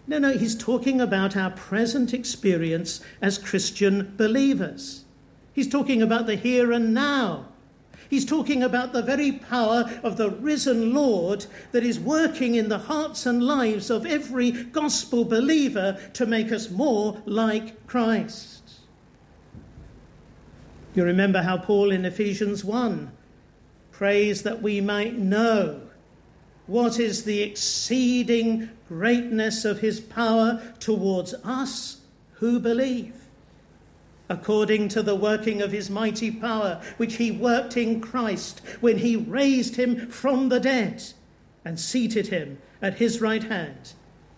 No, 0.10 0.17
no, 0.17 0.32
he's 0.36 0.56
talking 0.56 1.00
about 1.00 1.38
our 1.38 1.52
present 1.52 2.15
experience 2.15 3.00
as 3.22 3.38
Christian 3.38 4.15
believers. 4.17 5.06
He's 5.54 5.69
talking 5.69 6.02
about 6.02 6.26
the 6.26 6.36
here 6.36 6.72
and 6.72 6.95
now. 6.95 7.50
He's 8.10 8.26
talking 8.26 8.63
about 8.63 8.91
the 8.91 9.04
very 9.04 9.32
power 9.32 10.00
of 10.02 10.17
the 10.17 10.32
risen 10.32 10.95
Lord 10.95 11.45
that 11.74 11.84
is 11.84 12.00
working 12.00 12.56
in 12.56 12.69
the 12.69 12.80
hearts 12.80 13.28
and 13.28 13.43
lives 13.43 13.91
of 13.91 14.04
every 14.04 14.50
gospel 14.50 15.26
believer 15.26 16.00
to 16.13 16.26
make 16.26 16.52
us 16.52 16.72
more 16.72 17.22
like 17.28 17.86
Christ. 17.86 18.63
You 20.95 21.04
remember 21.04 21.43
how 21.43 21.60
Paul 21.60 21.91
in 21.91 22.04
Ephesians 22.04 22.65
1 22.65 23.12
prays 23.91 24.41
that 24.41 24.63
we 24.63 24.82
might 24.82 25.19
know 25.19 25.88
what 26.69 26.99
is 26.99 27.23
the 27.23 27.41
exceeding 27.41 28.69
greatness 28.88 29.65
of 29.65 29.79
his 29.79 29.99
power 29.99 30.62
towards 30.79 31.34
us 31.43 32.01
who 32.34 32.60
believe? 32.60 33.15
According 34.29 34.89
to 34.89 35.01
the 35.01 35.15
working 35.15 35.63
of 35.63 35.71
his 35.71 35.89
mighty 35.89 36.29
power, 36.29 36.79
which 36.97 37.15
he 37.15 37.32
worked 37.32 37.75
in 37.75 37.99
Christ 37.99 38.62
when 38.79 38.99
he 38.99 39.15
raised 39.15 39.77
him 39.77 40.08
from 40.08 40.49
the 40.49 40.60
dead 40.60 41.03
and 41.65 41.79
seated 41.79 42.27
him 42.27 42.60
at 42.82 42.99
his 42.99 43.19
right 43.19 43.43
hand 43.43 43.93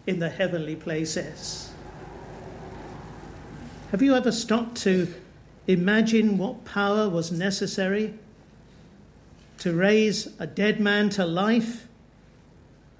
in 0.07 0.19
the 0.19 0.29
heavenly 0.29 0.77
places. 0.77 1.71
Have 3.91 4.01
you 4.01 4.15
ever 4.15 4.31
stopped 4.31 4.77
to 4.83 5.13
imagine 5.67 6.37
what 6.37 6.63
power 6.63 7.09
was 7.09 7.29
necessary 7.29 8.13
to 9.57 9.73
raise 9.73 10.29
a 10.39 10.47
dead 10.47 10.79
man 10.79 11.09
to 11.09 11.25
life? 11.25 11.89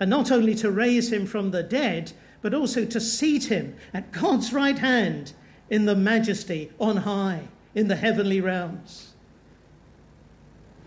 And 0.01 0.09
not 0.09 0.31
only 0.31 0.55
to 0.55 0.71
raise 0.71 1.13
him 1.13 1.27
from 1.27 1.51
the 1.51 1.61
dead, 1.61 2.11
but 2.41 2.55
also 2.55 2.83
to 2.85 2.99
seat 2.99 3.45
him 3.45 3.75
at 3.93 4.11
God's 4.11 4.51
right 4.51 4.79
hand 4.79 5.31
in 5.69 5.85
the 5.85 5.95
majesty 5.95 6.71
on 6.79 6.97
high 6.97 7.49
in 7.75 7.87
the 7.87 7.95
heavenly 7.95 8.41
realms. 8.41 9.13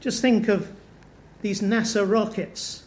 Just 0.01 0.21
think 0.21 0.49
of 0.49 0.73
these 1.43 1.63
NASA 1.63 2.05
rockets 2.07 2.87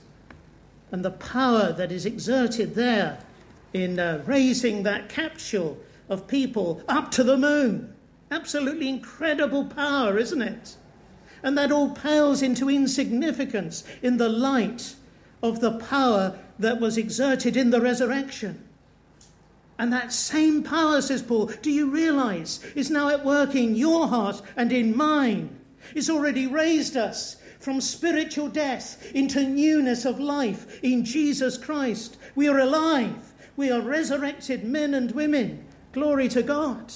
and 0.91 1.03
the 1.03 1.11
power 1.11 1.71
that 1.71 1.93
is 1.93 2.05
exerted 2.05 2.75
there 2.75 3.23
in 3.71 3.97
uh, 3.97 4.21
raising 4.25 4.83
that 4.83 5.07
capsule 5.07 5.77
of 6.09 6.27
people 6.27 6.83
up 6.89 7.09
to 7.11 7.23
the 7.23 7.37
moon. 7.37 7.95
Absolutely 8.29 8.89
incredible 8.89 9.63
power, 9.63 10.17
isn't 10.17 10.41
it? 10.41 10.75
And 11.41 11.57
that 11.57 11.71
all 11.71 11.91
pales 11.91 12.41
into 12.41 12.69
insignificance 12.69 13.85
in 14.01 14.17
the 14.17 14.27
light 14.27 14.96
of 15.41 15.59
the 15.59 15.77
power 15.79 16.37
that 16.59 16.79
was 16.79 16.97
exerted 16.97 17.55
in 17.55 17.69
the 17.69 17.81
resurrection. 17.81 18.63
And 19.79 19.93
that 19.93 20.11
same 20.11 20.63
power, 20.63 21.01
says 21.01 21.21
Paul, 21.21 21.47
do 21.61 21.71
you 21.71 21.89
realize, 21.89 22.63
is 22.75 22.89
now 22.89 23.09
at 23.09 23.23
work 23.23 23.53
in 23.53 23.75
your 23.75 24.07
heart 24.07 24.41
and 24.55 24.71
in 24.71 24.95
mine. 24.95 25.59
It's 25.93 26.09
already 26.09 26.47
raised 26.47 26.97
us 26.97 27.37
from 27.59 27.81
spiritual 27.81 28.47
death 28.47 29.11
into 29.13 29.43
newness 29.43 30.05
of 30.05 30.19
life 30.19 30.83
in 30.83 31.05
Jesus 31.05 31.57
Christ. 31.57 32.17
We 32.35 32.47
are 32.47 32.59
alive. 32.59 33.33
We 33.55 33.71
are 33.71 33.81
resurrected 33.81 34.63
men 34.63 34.93
and 34.93 35.11
women. 35.11 35.65
Glory 35.91 36.27
to 36.29 36.43
God. 36.43 36.91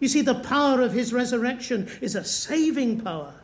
You 0.00 0.08
see, 0.08 0.22
the 0.22 0.34
power 0.34 0.80
of 0.80 0.92
his 0.92 1.12
resurrection 1.12 1.88
is 2.00 2.14
a 2.14 2.24
saving 2.24 3.00
power, 3.00 3.34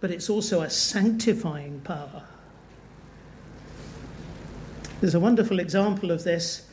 but 0.00 0.10
it's 0.10 0.28
also 0.30 0.62
a 0.62 0.70
sanctifying 0.70 1.80
power. 1.80 2.24
There's 5.00 5.14
a 5.14 5.20
wonderful 5.20 5.60
example 5.60 6.10
of 6.10 6.24
this 6.24 6.66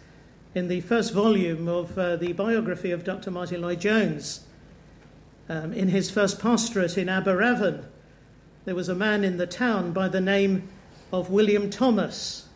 in 0.56 0.68
the 0.68 0.82
first 0.82 1.14
volume 1.14 1.68
of 1.68 1.96
uh, 1.96 2.16
the 2.16 2.34
biography 2.34 2.90
of 2.90 3.04
Dr. 3.04 3.30
Martyn 3.30 3.62
Lloyd-Jones. 3.62 4.46
Um, 5.48 5.72
in 5.74 5.90
his 5.90 6.10
first 6.10 6.40
pastorate 6.40 6.98
in 6.98 7.08
Aberavon, 7.08 7.86
there 8.66 8.74
was 8.74 8.90
a 8.90 8.96
man 8.96 9.24
in 9.24 9.38
the 9.38 9.46
town 9.46 9.92
by 9.92 10.08
the 10.08 10.22
name 10.22 10.68
of 11.14 11.30
William 11.30 11.70
Thomas, 11.70 12.48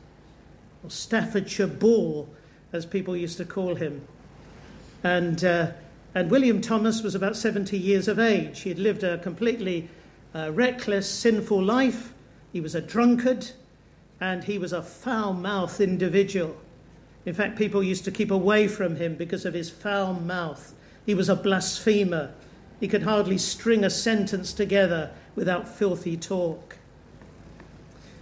or 0.83 0.89
Staffordshire 0.89 1.67
Bill, 1.67 2.27
as 2.73 2.87
people 2.87 3.15
used 3.15 3.37
to 3.37 3.45
call 3.45 3.75
him. 3.75 4.07
And 5.03 5.43
uh, 5.45 5.71
And 6.15 6.31
William 6.31 6.61
Thomas 6.61 7.03
was 7.03 7.13
about 7.13 7.37
70 7.37 7.77
years 7.77 8.07
of 8.07 8.17
age. 8.17 8.61
He 8.61 8.69
had 8.69 8.79
lived 8.79 9.03
a 9.03 9.19
completely 9.19 9.87
uh, 10.33 10.51
reckless, 10.51 11.07
sinful 11.07 11.61
life. 11.61 12.13
He 12.51 12.59
was 12.59 12.73
a 12.73 12.81
drunkard, 12.81 13.51
and 14.21 14.43
he 14.43 14.57
was 14.57 14.73
a 14.73 14.83
foul 14.83 15.33
mouthed 15.33 15.79
individual. 15.79 16.57
In 17.25 17.33
fact, 17.33 17.57
people 17.57 17.83
used 17.83 18.05
to 18.05 18.11
keep 18.11 18.31
away 18.31 18.67
from 18.67 18.95
him 18.95 19.15
because 19.15 19.45
of 19.45 19.53
his 19.53 19.69
foul 19.69 20.13
mouth. 20.13 20.73
He 21.05 21.13
was 21.13 21.29
a 21.29 21.35
blasphemer. 21.35 22.33
He 22.79 22.87
could 22.87 23.03
hardly 23.03 23.37
string 23.37 23.83
a 23.83 23.89
sentence 23.89 24.53
together 24.53 25.11
without 25.35 25.67
filthy 25.67 26.17
talk. 26.17 26.77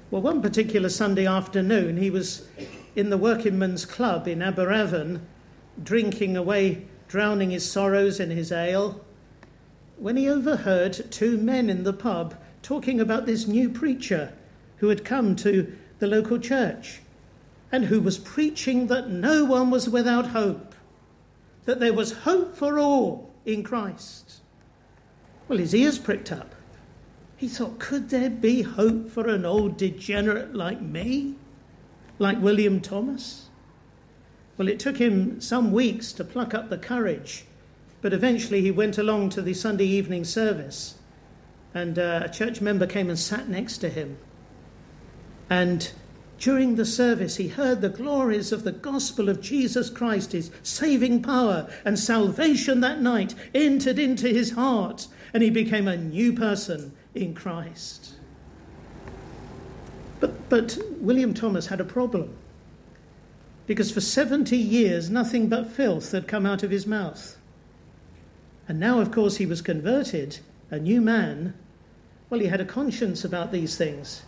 Well, 0.09 0.21
one 0.21 0.41
particular 0.41 0.89
Sunday 0.89 1.25
afternoon, 1.25 1.97
he 1.97 2.09
was 2.09 2.47
in 2.95 3.09
the 3.09 3.17
workingmen's 3.17 3.85
club 3.85 4.27
in 4.27 4.39
Aberavon, 4.39 5.21
drinking 5.81 6.37
away, 6.37 6.85
drowning 7.07 7.51
his 7.51 7.69
sorrows 7.69 8.19
in 8.19 8.31
his 8.31 8.51
ale, 8.51 9.03
when 9.97 10.15
he 10.15 10.29
overheard 10.29 11.11
two 11.11 11.37
men 11.37 11.69
in 11.69 11.83
the 11.83 11.93
pub 11.93 12.35
talking 12.61 12.99
about 12.99 13.25
this 13.25 13.47
new 13.47 13.69
preacher 13.69 14.31
who 14.77 14.89
had 14.89 15.03
come 15.03 15.35
to 15.35 15.75
the 15.99 16.07
local 16.07 16.39
church 16.39 17.01
and 17.71 17.85
who 17.85 17.99
was 17.99 18.17
preaching 18.17 18.87
that 18.87 19.09
no 19.09 19.43
one 19.43 19.69
was 19.69 19.89
without 19.89 20.27
hope, 20.27 20.73
that 21.65 21.79
there 21.79 21.93
was 21.93 22.19
hope 22.19 22.55
for 22.55 22.79
all 22.79 23.33
in 23.45 23.63
Christ. 23.63 24.41
Well, 25.47 25.59
his 25.59 25.75
ears 25.75 25.99
pricked 25.99 26.31
up. 26.31 26.55
He 27.35 27.47
thought, 27.47 27.79
could 27.79 28.09
there 28.09 28.29
be 28.29 28.63
hope 28.63 29.09
for 29.09 29.27
an 29.27 29.45
old 29.45 29.77
degenerate 29.77 30.55
like 30.55 30.81
me? 30.81 31.35
Like 32.19 32.41
William 32.41 32.81
Thomas? 32.81 33.49
Well, 34.57 34.67
it 34.67 34.79
took 34.79 34.97
him 34.97 35.39
some 35.39 35.71
weeks 35.71 36.11
to 36.13 36.23
pluck 36.23 36.53
up 36.53 36.69
the 36.69 36.79
courage, 36.79 37.45
but 38.01 38.11
eventually 38.11 38.61
he 38.61 38.71
went 38.71 38.97
along 38.97 39.29
to 39.29 39.41
the 39.41 39.53
Sunday 39.53 39.85
evening 39.85 40.23
service, 40.23 40.95
and 41.75 41.99
uh, 41.99 42.21
a 42.23 42.29
church 42.29 42.59
member 42.59 42.87
came 42.87 43.09
and 43.09 43.19
sat 43.19 43.49
next 43.49 43.77
to 43.79 43.89
him. 43.89 44.17
And 45.49 45.91
during 46.39 46.75
the 46.75 46.85
service, 46.85 47.37
he 47.37 47.47
heard 47.47 47.81
the 47.81 47.89
glories 47.89 48.51
of 48.51 48.63
the 48.63 48.71
gospel 48.71 49.27
of 49.29 49.41
Jesus 49.41 49.89
Christ, 49.89 50.33
his 50.33 50.51
saving 50.61 51.23
power 51.23 51.69
and 51.83 51.97
salvation 51.97 52.81
that 52.81 53.01
night 53.01 53.33
entered 53.55 53.97
into 53.97 54.27
his 54.27 54.51
heart, 54.51 55.07
and 55.33 55.41
he 55.41 55.49
became 55.49 55.87
a 55.87 55.97
new 55.97 56.33
person 56.33 56.93
in 57.15 57.33
Christ. 57.33 58.13
But, 60.19 60.49
but 60.49 60.77
William 60.99 61.33
Thomas 61.33 61.67
had 61.67 61.81
a 61.81 61.85
problem 61.85 62.35
because 63.67 63.91
for 63.91 64.01
70 64.01 64.57
years 64.57 65.09
nothing 65.09 65.49
but 65.49 65.69
filth 65.69 66.13
had 66.13 66.27
come 66.27 66.45
out 66.45 66.63
of 66.63 66.71
his 66.71 66.87
mouth. 66.87 67.37
And 68.67 68.79
now, 68.79 68.99
of 68.99 69.11
course, 69.11 69.37
he 69.37 69.45
was 69.45 69.61
converted, 69.61 70.39
a 70.71 70.79
new 70.79 71.01
man. 71.01 71.53
Well, 72.29 72.39
he 72.39 72.47
had 72.47 72.61
a 72.61 72.65
conscience 72.65 73.23
about 73.23 73.51
these 73.51 73.77
things. 73.77 74.23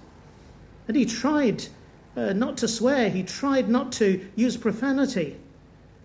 And 0.89 0.97
he 0.97 1.05
tried 1.05 1.67
uh, 2.17 2.33
not 2.33 2.57
to 2.57 2.67
swear, 2.67 3.11
he 3.11 3.21
tried 3.21 3.69
not 3.69 3.91
to 3.93 4.27
use 4.35 4.57
profanity. 4.57 5.37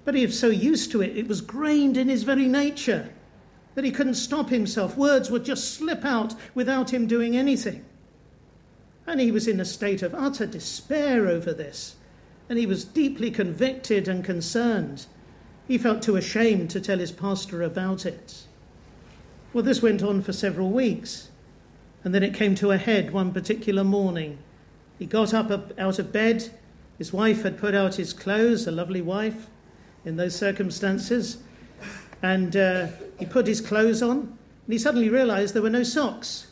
But 0.04 0.14
he 0.14 0.26
was 0.26 0.38
so 0.38 0.48
used 0.48 0.92
to 0.92 1.00
it, 1.00 1.16
it 1.16 1.26
was 1.26 1.40
grained 1.40 1.96
in 1.96 2.10
his 2.10 2.22
very 2.22 2.46
nature 2.46 3.08
that 3.74 3.86
he 3.86 3.90
couldn't 3.90 4.14
stop 4.14 4.50
himself. 4.50 4.94
Words 4.94 5.30
would 5.30 5.46
just 5.46 5.72
slip 5.72 6.04
out 6.04 6.34
without 6.54 6.92
him 6.92 7.06
doing 7.06 7.34
anything. 7.34 7.82
And 9.06 9.22
he 9.22 9.32
was 9.32 9.48
in 9.48 9.58
a 9.58 9.64
state 9.64 10.02
of 10.02 10.14
utter 10.14 10.44
despair 10.44 11.28
over 11.28 11.54
this. 11.54 11.96
And 12.50 12.58
he 12.58 12.66
was 12.66 12.84
deeply 12.84 13.30
convicted 13.30 14.06
and 14.06 14.22
concerned. 14.22 15.06
He 15.66 15.78
felt 15.78 16.02
too 16.02 16.16
ashamed 16.16 16.68
to 16.70 16.80
tell 16.80 16.98
his 16.98 17.10
pastor 17.10 17.62
about 17.62 18.04
it. 18.04 18.42
Well, 19.54 19.64
this 19.64 19.80
went 19.80 20.02
on 20.02 20.20
for 20.20 20.34
several 20.34 20.68
weeks. 20.68 21.30
And 22.04 22.14
then 22.14 22.22
it 22.22 22.34
came 22.34 22.54
to 22.56 22.70
a 22.70 22.76
head 22.76 23.14
one 23.14 23.32
particular 23.32 23.82
morning 23.82 24.40
he 24.98 25.06
got 25.06 25.34
up 25.34 25.72
out 25.78 25.98
of 25.98 26.12
bed. 26.12 26.50
His 26.98 27.12
wife 27.12 27.42
had 27.42 27.58
put 27.58 27.74
out 27.74 27.96
his 27.96 28.12
clothes, 28.12 28.66
a 28.66 28.70
lovely 28.70 29.00
wife 29.00 29.48
in 30.04 30.16
those 30.16 30.36
circumstances. 30.36 31.38
And 32.22 32.56
uh, 32.56 32.88
he 33.18 33.26
put 33.26 33.46
his 33.46 33.60
clothes 33.60 34.02
on, 34.02 34.18
and 34.18 34.72
he 34.72 34.78
suddenly 34.78 35.08
realized 35.08 35.54
there 35.54 35.62
were 35.62 35.70
no 35.70 35.82
socks. 35.82 36.46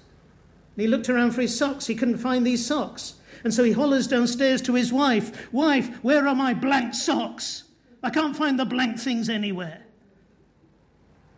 And 0.74 0.82
he 0.82 0.88
looked 0.88 1.08
around 1.08 1.32
for 1.32 1.42
his 1.42 1.56
socks. 1.56 1.86
He 1.86 1.94
couldn't 1.94 2.18
find 2.18 2.46
these 2.46 2.66
socks. 2.66 3.14
And 3.44 3.52
so 3.52 3.64
he 3.64 3.72
hollers 3.72 4.06
downstairs 4.06 4.62
to 4.62 4.74
his 4.74 4.92
wife 4.92 5.52
Wife, 5.52 6.02
where 6.02 6.26
are 6.26 6.34
my 6.34 6.54
blank 6.54 6.94
socks? 6.94 7.64
I 8.02 8.10
can't 8.10 8.36
find 8.36 8.58
the 8.58 8.64
blank 8.64 8.98
things 8.98 9.28
anywhere. 9.28 9.82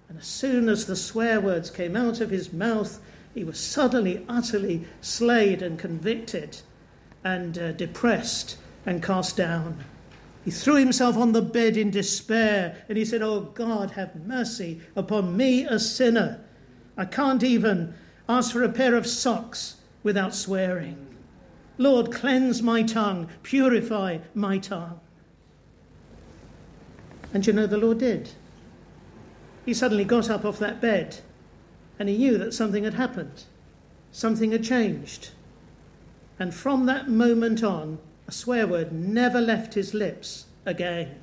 And 0.08 0.18
as 0.18 0.26
soon 0.26 0.68
as 0.68 0.86
the 0.86 0.96
swear 0.96 1.40
words 1.40 1.70
came 1.70 1.96
out 1.96 2.20
of 2.20 2.30
his 2.30 2.52
mouth, 2.52 3.00
he 3.34 3.44
was 3.44 3.58
suddenly, 3.58 4.24
utterly 4.28 4.86
slayed 5.00 5.60
and 5.60 5.78
convicted 5.78 6.58
and 7.24 7.58
uh, 7.58 7.72
depressed 7.72 8.58
and 8.86 9.02
cast 9.02 9.36
down. 9.36 9.82
He 10.44 10.50
threw 10.50 10.76
himself 10.76 11.16
on 11.16 11.32
the 11.32 11.42
bed 11.42 11.76
in 11.76 11.90
despair 11.90 12.84
and 12.88 12.98
he 12.98 13.04
said, 13.04 13.22
Oh 13.22 13.40
God, 13.40 13.92
have 13.92 14.14
mercy 14.14 14.82
upon 14.94 15.36
me, 15.36 15.64
a 15.64 15.78
sinner. 15.78 16.44
I 16.96 17.06
can't 17.06 17.42
even 17.42 17.94
ask 18.28 18.52
for 18.52 18.62
a 18.62 18.68
pair 18.68 18.94
of 18.94 19.06
socks 19.06 19.76
without 20.02 20.34
swearing. 20.34 21.16
Lord, 21.78 22.12
cleanse 22.12 22.62
my 22.62 22.82
tongue, 22.82 23.28
purify 23.42 24.18
my 24.34 24.58
tongue. 24.58 25.00
And 27.32 27.44
you 27.46 27.52
know, 27.52 27.66
the 27.66 27.78
Lord 27.78 27.98
did. 27.98 28.30
He 29.64 29.72
suddenly 29.72 30.04
got 30.04 30.28
up 30.28 30.44
off 30.44 30.58
that 30.58 30.80
bed 30.80 31.20
and 31.98 32.08
he 32.08 32.18
knew 32.18 32.36
that 32.38 32.52
something 32.52 32.84
had 32.84 32.94
happened, 32.94 33.44
something 34.12 34.52
had 34.52 34.62
changed. 34.62 35.30
And 36.38 36.54
from 36.54 36.86
that 36.86 37.08
moment 37.08 37.62
on, 37.62 37.98
a 38.26 38.32
swear 38.32 38.66
word 38.66 38.92
never 38.92 39.40
left 39.40 39.74
his 39.74 39.94
lips 39.94 40.46
again. 40.66 41.20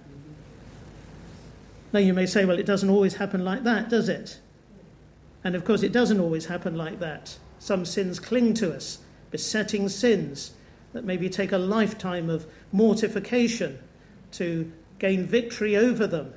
Now, 1.93 1.99
you 1.99 2.13
may 2.13 2.25
say, 2.25 2.45
well, 2.45 2.59
it 2.59 2.65
doesn't 2.65 2.89
always 2.89 3.15
happen 3.15 3.43
like 3.43 3.63
that, 3.63 3.89
does 3.89 4.07
it? 4.07 4.39
And 5.43 5.55
of 5.55 5.65
course, 5.65 5.83
it 5.83 5.91
doesn't 5.91 6.19
always 6.19 6.45
happen 6.45 6.77
like 6.77 6.99
that. 6.99 7.37
Some 7.59 7.85
sins 7.85 8.19
cling 8.19 8.53
to 8.55 8.73
us, 8.73 8.99
besetting 9.29 9.89
sins 9.89 10.53
that 10.93 11.03
maybe 11.03 11.29
take 11.29 11.51
a 11.51 11.57
lifetime 11.57 12.29
of 12.29 12.45
mortification 12.71 13.79
to 14.33 14.71
gain 14.99 15.25
victory 15.25 15.75
over 15.75 16.07
them. 16.07 16.33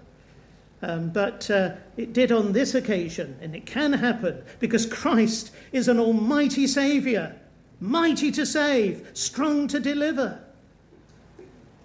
Um, 0.83 1.11
but 1.11 1.51
uh, 1.51 1.75
it 1.97 2.13
did 2.13 2.33
on 2.33 2.53
this 2.53 2.75
occasion, 2.75 3.37
and 3.41 3.55
it 3.55 3.65
can 3.65 3.95
happen 3.95 4.43
because 4.59 4.87
Christ 4.87 5.51
is 5.73 5.89
an 5.89 5.99
almighty 5.99 6.67
Saviour 6.67 7.37
mighty 7.85 8.31
to 8.33 8.47
save, 8.47 9.11
strong 9.13 9.69
to 9.69 9.79
deliver. 9.79 10.41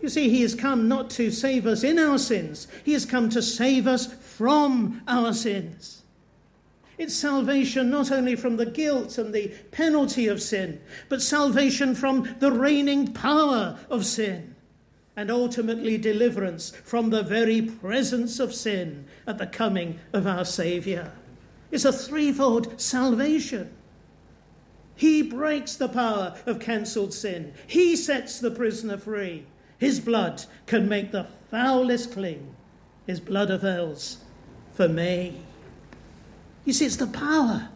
You 0.02 0.08
see, 0.08 0.30
he 0.30 0.42
has 0.44 0.56
come 0.56 0.88
not 0.88 1.10
to 1.12 1.30
save 1.30 1.68
us 1.68 1.84
in 1.84 2.00
our 2.00 2.18
sins, 2.18 2.68
he 2.86 2.94
has 2.94 3.06
come 3.06 3.30
to 3.32 3.42
save 3.42 3.86
us 3.86 4.12
from 4.14 5.02
our 5.08 5.34
sins. 5.34 6.04
It's 6.98 7.16
salvation 7.16 7.90
not 7.90 8.12
only 8.12 8.36
from 8.36 8.58
the 8.58 8.66
guilt 8.66 9.18
and 9.18 9.34
the 9.34 9.50
penalty 9.72 10.28
of 10.28 10.42
sin, 10.42 10.82
but 11.10 11.22
salvation 11.22 11.96
from 11.96 12.36
the 12.40 12.52
reigning 12.52 13.14
power 13.14 13.78
of 13.90 14.06
sin, 14.06 14.56
and 15.18 15.30
ultimately 15.30 15.98
deliverance 15.98 16.72
from 16.86 17.10
the 17.10 17.24
very 17.24 17.62
presence 17.62 18.40
of 18.40 18.54
sin 18.54 19.06
at 19.28 19.38
the 19.38 19.48
coming 19.48 20.00
of 20.14 20.26
our 20.26 20.46
Saviour. 20.46 21.12
It's 21.72 21.86
a 21.86 21.94
threefold 21.94 22.80
salvation. 22.80 23.74
He 25.00 25.22
breaks 25.22 25.78
the 25.78 25.88
power 25.88 26.36
of 26.46 26.60
cancelled 26.60 27.14
sin. 27.14 27.54
He 27.66 27.96
sets 27.96 28.38
the 28.38 28.52
prisoner 28.52 28.98
free. 28.98 29.46
His 29.78 30.02
blood 30.02 30.44
can 30.66 30.90
make 30.90 31.14
the 31.14 31.26
foulest 31.50 32.12
clean. 32.12 32.54
His 33.08 33.22
blood 33.22 33.50
avails 33.50 34.18
for 34.74 34.90
me. 34.90 35.38
You 36.66 36.74
see, 36.74 36.86
it's 36.86 36.98
the 36.98 37.08
power, 37.08 37.70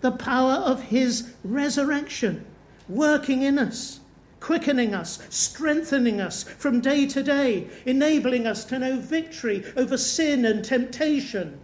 the 0.00 0.12
power 0.12 0.62
of 0.62 0.82
His 0.82 1.32
resurrection 1.42 2.46
working 2.88 3.42
in 3.42 3.58
us, 3.58 3.98
quickening 4.38 4.94
us, 4.94 5.18
strengthening 5.28 6.20
us 6.20 6.44
from 6.44 6.80
day 6.80 7.04
to 7.06 7.24
day, 7.24 7.68
enabling 7.84 8.46
us 8.46 8.64
to 8.66 8.78
know 8.78 9.00
victory 9.00 9.64
over 9.76 9.98
sin 9.98 10.44
and 10.44 10.64
temptation 10.64 11.58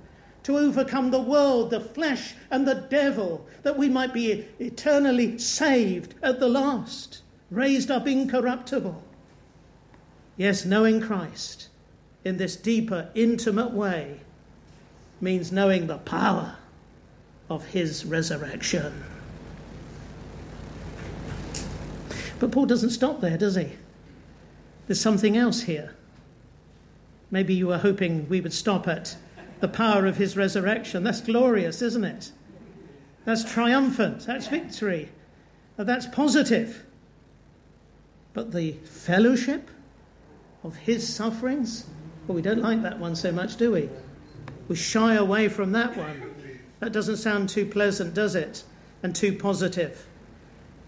to 0.46 0.56
overcome 0.56 1.11
the 1.11 1.20
world, 1.20 1.70
the 1.70 1.80
flesh, 1.80 2.35
and 2.52 2.68
the 2.68 2.87
devil, 2.88 3.44
that 3.64 3.76
we 3.76 3.88
might 3.88 4.14
be 4.14 4.46
eternally 4.61 5.37
saved 5.38 6.14
at 6.22 6.38
the 6.38 6.48
last, 6.48 7.20
raised 7.50 7.90
up 7.90 8.06
incorruptible. 8.06 9.02
Yes, 10.37 10.64
knowing 10.64 11.00
Christ 11.00 11.68
in 12.24 12.37
this 12.37 12.54
deeper, 12.54 13.11
intimate 13.12 13.72
way 13.72 14.20
means 15.20 15.50
knowing 15.50 15.88
the 15.88 15.98
power 15.98 16.54
of 17.50 17.64
his 17.64 18.04
resurrection. 18.04 19.02
But 22.38 22.52
Paul 22.52 22.66
doesn't 22.66 22.90
stop 22.90 23.20
there, 23.20 23.37
does 23.37 23.56
he? 23.56 23.72
There's 24.87 25.00
something 25.00 25.37
else 25.37 25.62
here. 25.62 25.96
Maybe 27.32 27.52
you 27.52 27.66
were 27.66 27.78
hoping 27.78 28.28
we 28.28 28.40
would 28.40 28.52
stop 28.52 28.87
at 28.87 29.16
the 29.60 29.68
power 29.68 30.06
of 30.06 30.16
his 30.16 30.36
resurrection. 30.36 31.02
That's 31.02 31.20
glorious, 31.20 31.82
isn't 31.82 32.04
it? 32.04 32.32
That's 33.24 33.44
triumphant. 33.44 34.26
That's 34.26 34.46
victory. 34.46 35.10
That's 35.76 36.06
positive. 36.06 36.84
But 38.32 38.52
the 38.52 38.72
fellowship 38.84 39.70
of 40.62 40.76
his 40.76 41.12
sufferings, 41.12 41.86
well, 42.26 42.36
we 42.36 42.42
don't 42.42 42.62
like 42.62 42.82
that 42.82 42.98
one 42.98 43.16
so 43.16 43.32
much, 43.32 43.56
do 43.56 43.72
we? 43.72 43.88
We 44.68 44.76
shy 44.76 45.14
away 45.14 45.48
from 45.48 45.72
that 45.72 45.96
one. 45.96 46.34
That 46.80 46.92
doesn't 46.92 47.16
sound 47.16 47.48
too 47.48 47.66
pleasant, 47.66 48.14
does 48.14 48.34
it? 48.34 48.64
And 49.02 49.14
too 49.14 49.36
positive. 49.36 50.06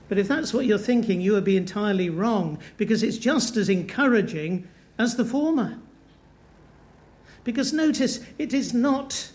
But 0.08 0.18
if 0.18 0.28
that's 0.28 0.54
what 0.54 0.64
you're 0.64 0.78
thinking, 0.78 1.20
you 1.20 1.32
would 1.32 1.44
be 1.44 1.56
entirely 1.56 2.08
wrong 2.08 2.58
because 2.76 3.02
it's 3.02 3.18
just 3.18 3.56
as 3.56 3.68
encouraging 3.68 4.66
as 4.98 5.16
the 5.16 5.24
former. 5.24 5.78
Because 7.44 7.72
notice, 7.72 8.20
it 8.38 8.52
is 8.52 8.74
not 8.74 9.30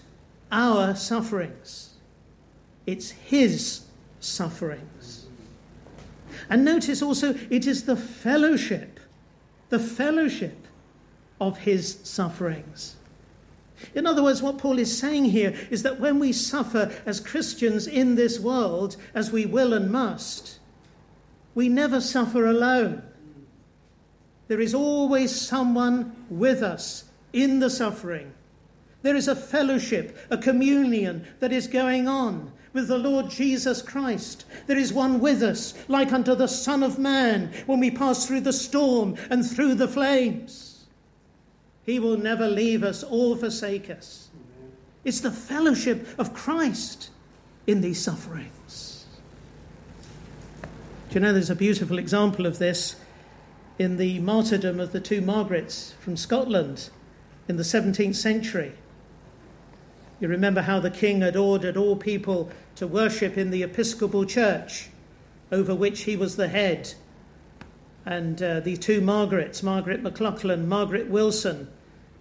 our 0.51 0.95
sufferings, 0.95 1.91
it's 2.85 3.11
His 3.11 3.85
sufferings. 4.19 5.25
And 6.49 6.65
notice 6.65 7.01
also, 7.01 7.35
it 7.49 7.65
is 7.65 7.85
the 7.85 7.95
fellowship, 7.95 8.99
the 9.69 9.79
fellowship 9.79 10.67
of 11.39 11.59
His 11.59 11.99
sufferings. 12.03 12.95
In 13.95 14.07
other 14.07 14.23
words, 14.23 14.41
what 14.41 14.57
Paul 14.57 14.79
is 14.79 14.97
saying 14.97 15.25
here 15.25 15.53
is 15.69 15.83
that 15.83 15.99
when 15.99 16.19
we 16.19 16.31
suffer 16.31 16.91
as 17.05 17.19
Christians 17.19 17.87
in 17.87 18.15
this 18.15 18.39
world, 18.39 18.95
as 19.13 19.31
we 19.31 19.45
will 19.45 19.73
and 19.73 19.91
must, 19.91 20.59
we 21.55 21.69
never 21.69 21.99
suffer 21.99 22.45
alone. 22.45 23.03
There 24.47 24.61
is 24.61 24.73
always 24.73 25.39
someone 25.39 26.15
with 26.29 26.61
us 26.61 27.05
in 27.33 27.59
the 27.59 27.69
suffering. 27.69 28.33
There 29.01 29.15
is 29.15 29.27
a 29.27 29.35
fellowship, 29.35 30.17
a 30.29 30.37
communion 30.37 31.27
that 31.39 31.51
is 31.51 31.67
going 31.67 32.07
on 32.07 32.53
with 32.71 32.87
the 32.87 32.97
Lord 32.97 33.29
Jesus 33.29 33.81
Christ. 33.81 34.45
There 34.65 34.77
is 34.77 34.93
one 34.93 35.19
with 35.19 35.43
us, 35.43 35.73
like 35.87 36.13
unto 36.13 36.35
the 36.35 36.47
Son 36.47 36.81
of 36.83 36.97
Man, 36.97 37.51
when 37.65 37.79
we 37.79 37.91
pass 37.91 38.25
through 38.25 38.41
the 38.41 38.53
storm 38.53 39.15
and 39.29 39.45
through 39.45 39.75
the 39.75 39.87
flames. 39.87 40.85
He 41.83 41.99
will 41.99 42.17
never 42.17 42.47
leave 42.47 42.81
us 42.81 43.03
or 43.03 43.35
forsake 43.35 43.89
us. 43.89 44.29
It's 45.03 45.19
the 45.19 45.31
fellowship 45.31 46.07
of 46.17 46.33
Christ 46.33 47.09
in 47.67 47.81
these 47.81 48.01
sufferings. 48.01 49.05
Do 51.09 51.15
you 51.15 51.19
know 51.19 51.33
there's 51.33 51.49
a 51.49 51.55
beautiful 51.55 51.99
example 51.99 52.45
of 52.45 52.57
this 52.57 52.95
in 53.77 53.97
the 53.97 54.19
martyrdom 54.19 54.79
of 54.79 54.93
the 54.93 54.99
two 55.01 55.21
Margarets 55.21 55.93
from 55.99 56.15
Scotland 56.15 56.89
in 57.47 57.57
the 57.57 57.63
17th 57.63 58.15
century? 58.15 58.73
You 60.19 60.27
remember 60.27 60.61
how 60.61 60.79
the 60.79 60.91
king 60.91 61.21
had 61.21 61.35
ordered 61.35 61.75
all 61.75 61.95
people 61.95 62.51
to 62.75 62.87
worship 62.87 63.37
in 63.37 63.51
the 63.51 63.63
Episcopal 63.63 64.25
Church, 64.25 64.89
over 65.51 65.75
which 65.75 66.03
he 66.03 66.15
was 66.15 66.35
the 66.35 66.47
head. 66.47 66.93
And 68.05 68.41
uh, 68.41 68.59
the 68.59 68.77
two 68.77 69.01
Margarets, 69.01 69.63
Margaret 69.63 70.01
MacLachlan, 70.01 70.67
Margaret 70.67 71.09
Wilson, 71.09 71.69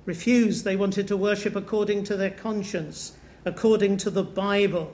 refused. 0.05 0.65
They 0.65 0.77
wanted 0.77 1.09
to 1.09 1.17
worship 1.17 1.55
according 1.55 2.05
to 2.05 2.17
their 2.17 2.31
conscience, 2.31 3.17
according 3.45 3.99
to 3.99 4.11
the 4.11 4.25
Bible. 4.25 4.93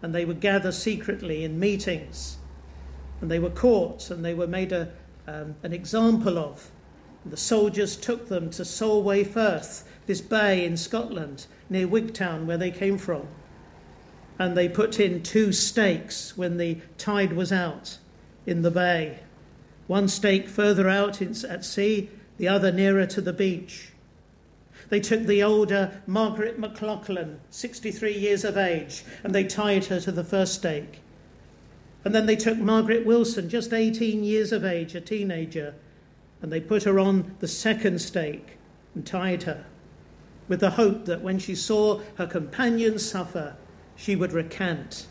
And 0.00 0.14
they 0.14 0.24
would 0.24 0.40
gather 0.40 0.72
secretly 0.72 1.44
in 1.44 1.60
meetings 1.60 2.38
and 3.22 3.30
they 3.30 3.38
were 3.38 3.50
caught 3.50 4.10
and 4.10 4.22
they 4.22 4.34
were 4.34 4.48
made 4.48 4.72
a, 4.72 4.90
um, 5.26 5.54
an 5.62 5.72
example 5.72 6.38
of. 6.38 6.70
The 7.24 7.36
soldiers 7.36 7.96
took 7.96 8.28
them 8.28 8.50
to 8.50 8.64
Solway 8.64 9.24
Firth, 9.24 9.88
this 10.06 10.20
bay 10.20 10.64
in 10.64 10.76
Scotland 10.76 11.46
near 11.70 11.86
Wigtown, 11.86 12.46
where 12.46 12.58
they 12.58 12.70
came 12.70 12.98
from. 12.98 13.28
And 14.38 14.56
they 14.56 14.68
put 14.68 14.98
in 14.98 15.22
two 15.22 15.52
stakes 15.52 16.36
when 16.36 16.56
the 16.56 16.78
tide 16.98 17.34
was 17.34 17.52
out 17.52 17.98
in 18.44 18.62
the 18.62 18.70
bay. 18.70 19.20
One 19.86 20.08
stake 20.08 20.48
further 20.48 20.88
out 20.88 21.22
at 21.22 21.64
sea, 21.64 22.10
the 22.38 22.48
other 22.48 22.72
nearer 22.72 23.06
to 23.06 23.20
the 23.20 23.32
beach. 23.32 23.92
They 24.88 25.00
took 25.00 25.22
the 25.22 25.42
older 25.42 26.02
Margaret 26.06 26.58
MacLachlan, 26.58 27.40
63 27.50 28.12
years 28.12 28.44
of 28.44 28.56
age, 28.56 29.04
and 29.22 29.34
they 29.34 29.44
tied 29.44 29.86
her 29.86 30.00
to 30.00 30.12
the 30.12 30.24
first 30.24 30.54
stake. 30.54 31.00
And 32.04 32.14
then 32.14 32.26
they 32.26 32.36
took 32.36 32.58
Margaret 32.58 33.06
Wilson, 33.06 33.48
just 33.48 33.72
18 33.72 34.24
years 34.24 34.50
of 34.50 34.64
age, 34.64 34.94
a 34.94 35.00
teenager, 35.00 35.74
and 36.42 36.52
they 36.52 36.60
put 36.60 36.82
her 36.82 36.98
on 36.98 37.36
the 37.38 37.48
second 37.48 38.00
stake 38.00 38.58
and 38.94 39.06
tied 39.06 39.44
her 39.44 39.64
with 40.48 40.60
the 40.60 40.70
hope 40.70 41.06
that 41.06 41.22
when 41.22 41.38
she 41.38 41.54
saw 41.54 42.00
her 42.16 42.26
companions 42.26 43.08
suffer, 43.08 43.56
she 43.96 44.16
would 44.16 44.32
recant. 44.32 45.06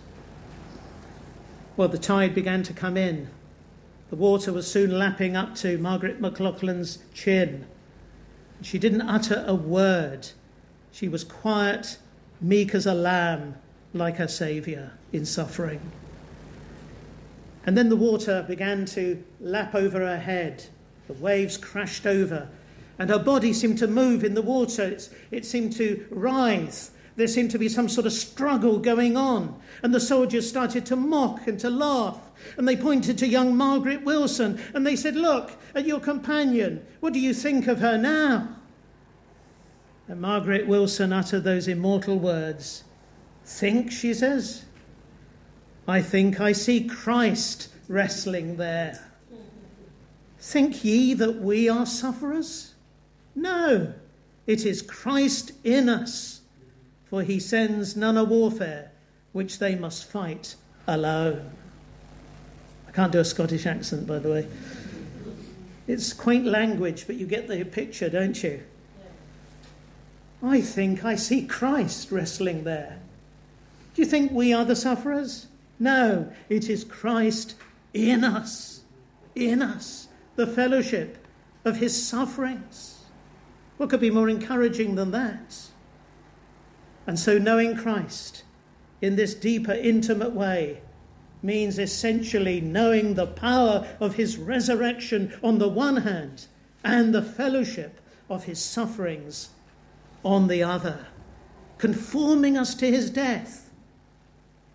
Well, 1.75 1.87
the 1.87 1.97
tide 1.97 2.35
began 2.35 2.63
to 2.63 2.73
come 2.73 2.97
in. 2.97 3.29
The 4.09 4.17
water 4.17 4.51
was 4.51 4.69
soon 4.69 4.99
lapping 4.99 5.35
up 5.37 5.55
to 5.55 5.77
Margaret 5.77 6.19
MacLachlan's 6.19 6.99
chin. 7.13 7.65
She 8.61 8.77
didn't 8.77 9.01
utter 9.01 9.43
a 9.47 9.55
word. 9.55 10.27
She 10.91 11.07
was 11.07 11.23
quiet, 11.23 11.97
meek 12.41 12.75
as 12.75 12.85
a 12.85 12.93
lamb, 12.93 13.55
like 13.93 14.17
her 14.17 14.27
Saviour 14.27 14.91
in 15.13 15.25
suffering. 15.25 15.79
And 17.65 17.77
then 17.77 17.89
the 17.89 17.95
water 17.95 18.43
began 18.47 18.85
to 18.87 19.23
lap 19.39 19.73
over 19.73 19.99
her 19.99 20.19
head. 20.19 20.65
The 21.12 21.21
waves 21.21 21.58
crashed 21.58 22.08
over, 22.08 22.47
and 22.97 23.10
her 23.10 23.19
body 23.19 23.52
seemed 23.52 23.78
to 23.80 23.88
move 23.88 24.24
in 24.24 24.34
the 24.34 24.41
water. 24.41 24.97
It 25.30 25.45
seemed 25.45 25.74
to 25.74 26.08
writhe. 26.10 26.89
There 27.17 27.28
seemed 27.28 27.52
to 27.52 27.60
be 27.60 27.67
some 27.67 27.89
sort 27.89 28.08
of 28.08 28.13
struggle 28.13 28.80
going 28.80 29.17
on. 29.17 29.60
And 29.84 29.93
the 29.93 30.00
soldiers 30.00 30.47
started 30.47 30.86
to 30.86 30.95
mock 30.95 31.47
and 31.47 31.60
to 31.60 31.69
laugh. 31.69 32.32
And 32.58 32.65
they 32.65 32.78
pointed 32.78 33.17
to 33.17 33.28
young 33.28 33.58
Margaret 33.58 34.06
Wilson 34.06 34.62
and 34.74 34.88
they 34.88 34.95
said, 34.95 35.17
Look 35.17 35.52
at 35.76 35.86
your 35.86 36.00
companion. 36.00 36.86
What 37.02 37.12
do 37.12 37.19
you 37.19 37.34
think 37.34 37.67
of 37.67 37.80
her 37.80 37.97
now? 37.97 38.56
And 40.08 40.21
Margaret 40.21 40.65
Wilson 40.65 41.12
uttered 41.12 41.43
those 41.43 41.67
immortal 41.67 42.17
words 42.17 42.86
Think, 43.43 43.91
she 43.91 44.13
says. 44.13 44.63
I 45.89 46.02
think 46.02 46.39
I 46.39 46.54
see 46.54 46.86
Christ 46.86 47.67
wrestling 47.89 48.56
there. 48.56 49.11
Think 50.41 50.84
ye 50.84 51.13
that 51.13 51.36
we 51.39 51.69
are 51.69 51.86
sufferers? 51.86 52.73
No, 53.36 53.93
it 54.47 54.65
is 54.65 54.82
Christ 54.82 55.51
in 55.63 55.88
us, 55.88 56.41
for 57.06 57.21
he 57.21 57.39
sends 57.39 57.95
none 57.95 58.17
a 58.17 58.23
warfare 58.23 58.91
which 59.34 59.60
they 59.60 59.75
must 59.75 60.10
fight 60.10 60.56
alone. 60.88 61.51
I 62.88 62.91
can't 62.91 63.12
do 63.12 63.19
a 63.19 63.23
Scottish 63.23 63.67
accent, 63.67 64.08
by 64.08 64.17
the 64.17 64.30
way. 64.30 64.47
It's 65.88 66.12
quaint 66.12 66.45
language, 66.45 67.06
but 67.06 67.17
you 67.17 67.27
get 67.27 67.47
the 67.47 67.63
picture, 67.63 68.10
don't 68.10 68.41
you? 68.43 68.63
I 70.41 70.60
think 70.60 71.06
I 71.06 71.15
see 71.15 71.45
Christ 71.45 72.12
wrestling 72.12 72.63
there. 72.63 72.99
Do 73.93 74.01
you 74.01 74.08
think 74.08 74.32
we 74.32 74.54
are 74.54 74.65
the 74.65 74.75
sufferers? 74.75 75.45
No, 75.80 76.34
it 76.49 76.67
is 76.67 76.84
Christ 76.84 77.54
in 77.93 78.23
us, 78.23 78.82
in 79.36 79.62
us, 79.62 80.08
the 80.41 80.47
fellowship 80.47 81.27
of 81.63 81.77
his 81.77 82.08
sufferings. 82.08 83.06
What 83.77 83.91
could 83.91 83.99
be 83.99 84.10
more 84.10 84.27
encouraging 84.27 84.95
than 84.95 85.12
that? 85.12 85.67
And 87.06 87.19
so, 87.19 87.38
knowing 87.38 87.77
Christ 87.77 88.43
in 89.01 89.15
this 89.17 89.36
deeper, 89.36 89.71
intimate 89.71 90.34
way 90.34 90.82
means 91.43 91.77
essentially 91.77 92.60
knowing 92.60 93.13
the 93.13 93.27
power 93.27 93.88
of 93.99 94.15
his 94.15 94.38
resurrection 94.38 95.38
on 95.43 95.60
the 95.60 95.69
one 95.69 95.97
hand 95.97 96.47
and 96.84 97.13
the 97.13 97.21
fellowship 97.21 98.01
of 98.28 98.45
his 98.45 98.63
sufferings 98.63 99.49
on 100.24 100.47
the 100.47 100.63
other, 100.63 101.05
conforming 101.78 102.57
us 102.57 102.74
to 102.76 102.88
his 102.88 103.11
death 103.11 103.70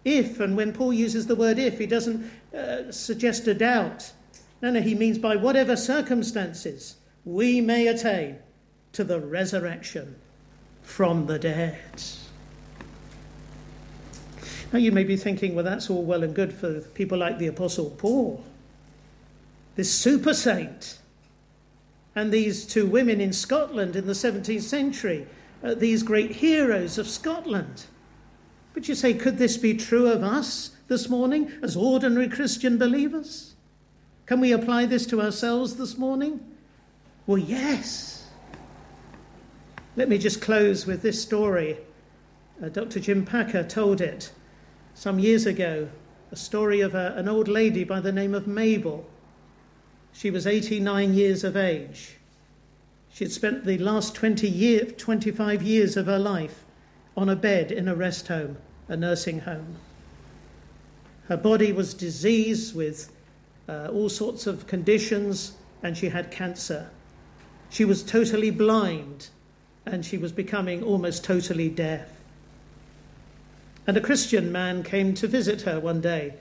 if, 0.04 0.38
and 0.38 0.56
when 0.56 0.72
Paul 0.72 0.92
uses 0.92 1.26
the 1.26 1.34
word 1.34 1.58
if, 1.58 1.80
he 1.80 1.86
doesn't 1.86 2.30
uh, 2.54 2.92
suggest 2.92 3.48
a 3.48 3.54
doubt. 3.54 4.12
No, 4.66 4.72
no, 4.72 4.80
he 4.80 4.96
means 4.96 5.16
by 5.16 5.36
whatever 5.36 5.76
circumstances 5.76 6.96
we 7.24 7.60
may 7.60 7.86
attain 7.86 8.40
to 8.94 9.04
the 9.04 9.20
resurrection 9.20 10.16
from 10.82 11.26
the 11.26 11.38
dead. 11.38 12.02
Now, 14.72 14.80
you 14.80 14.90
may 14.90 15.04
be 15.04 15.16
thinking, 15.16 15.54
well, 15.54 15.62
that's 15.62 15.88
all 15.88 16.02
well 16.02 16.24
and 16.24 16.34
good 16.34 16.52
for 16.52 16.80
people 16.80 17.16
like 17.16 17.38
the 17.38 17.46
Apostle 17.46 17.90
Paul, 17.90 18.44
this 19.76 19.94
super 19.94 20.34
saint, 20.34 20.98
and 22.16 22.32
these 22.32 22.66
two 22.66 22.86
women 22.86 23.20
in 23.20 23.32
Scotland 23.32 23.94
in 23.94 24.08
the 24.08 24.14
17th 24.14 24.62
century, 24.62 25.28
uh, 25.62 25.74
these 25.74 26.02
great 26.02 26.32
heroes 26.32 26.98
of 26.98 27.06
Scotland. 27.06 27.84
But 28.74 28.88
you 28.88 28.96
say, 28.96 29.14
could 29.14 29.38
this 29.38 29.58
be 29.58 29.74
true 29.74 30.08
of 30.08 30.24
us 30.24 30.72
this 30.88 31.08
morning 31.08 31.52
as 31.62 31.76
ordinary 31.76 32.28
Christian 32.28 32.78
believers? 32.78 33.52
Can 34.26 34.40
we 34.40 34.50
apply 34.52 34.86
this 34.86 35.06
to 35.06 35.22
ourselves 35.22 35.76
this 35.76 35.96
morning? 35.96 36.44
Well, 37.26 37.38
yes. 37.38 38.26
Let 39.94 40.08
me 40.08 40.18
just 40.18 40.40
close 40.42 40.84
with 40.84 41.02
this 41.02 41.22
story. 41.22 41.78
Uh, 42.62 42.68
Dr. 42.68 42.98
Jim 42.98 43.24
Packer 43.24 43.62
told 43.62 44.00
it 44.00 44.32
some 44.94 45.20
years 45.20 45.46
ago 45.46 45.88
a 46.32 46.36
story 46.36 46.80
of 46.80 46.94
a, 46.94 47.14
an 47.16 47.28
old 47.28 47.46
lady 47.46 47.84
by 47.84 48.00
the 48.00 48.12
name 48.12 48.34
of 48.34 48.48
Mabel. 48.48 49.08
She 50.12 50.30
was 50.30 50.46
89 50.46 51.14
years 51.14 51.44
of 51.44 51.56
age. 51.56 52.16
She 53.10 53.24
had 53.24 53.32
spent 53.32 53.64
the 53.64 53.78
last 53.78 54.14
20 54.14 54.48
year, 54.48 54.86
25 54.86 55.62
years 55.62 55.96
of 55.96 56.06
her 56.06 56.18
life 56.18 56.64
on 57.16 57.28
a 57.28 57.36
bed 57.36 57.70
in 57.70 57.86
a 57.86 57.94
rest 57.94 58.28
home, 58.28 58.58
a 58.88 58.96
nursing 58.96 59.40
home. 59.40 59.76
Her 61.28 61.36
body 61.36 61.72
was 61.72 61.94
diseased 61.94 62.74
with 62.74 63.15
uh, 63.68 63.88
all 63.92 64.08
sorts 64.08 64.46
of 64.46 64.66
conditions, 64.66 65.52
and 65.82 65.96
she 65.96 66.08
had 66.08 66.30
cancer. 66.30 66.90
She 67.68 67.84
was 67.84 68.02
totally 68.02 68.50
blind, 68.50 69.28
and 69.84 70.04
she 70.04 70.18
was 70.18 70.32
becoming 70.32 70.82
almost 70.82 71.24
totally 71.24 71.68
deaf. 71.68 72.08
And 73.86 73.96
a 73.96 74.00
Christian 74.00 74.50
man 74.50 74.82
came 74.82 75.14
to 75.14 75.28
visit 75.28 75.62
her 75.62 75.78
one 75.78 76.00
day. 76.00 76.34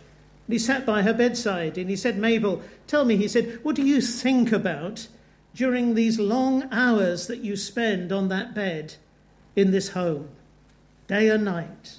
And 0.48 0.54
he 0.54 0.60
sat 0.60 0.86
by 0.86 1.04
her 1.04 1.14
bedside 1.14 1.78
and 1.78 1.90
he 1.90 1.96
said, 1.96 2.18
Mabel, 2.18 2.62
tell 2.88 3.06
me, 3.06 3.18
he 3.18 3.28
said, 3.28 3.60
what 3.64 3.76
do 3.76 3.84
you 3.84 4.02
think 4.02 4.52
about 4.52 5.08
during 5.54 5.96
these 5.96 6.20
long 6.20 6.68
hours 6.72 7.28
that 7.28 7.44
you 7.44 7.56
spend 7.56 8.12
on 8.12 8.30
that 8.30 8.54
bed 8.54 8.96
in 9.56 9.72
this 9.72 9.90
home, 9.90 10.30
day 11.08 11.30
and 11.30 11.46
night? 11.46 11.98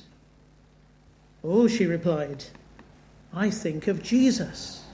Oh, 1.43 1.69
she 1.69 1.87
replied, 1.87 2.45
I 3.33 3.51
think 3.51 3.87
of 3.87 4.03
Jesus. 4.03 4.86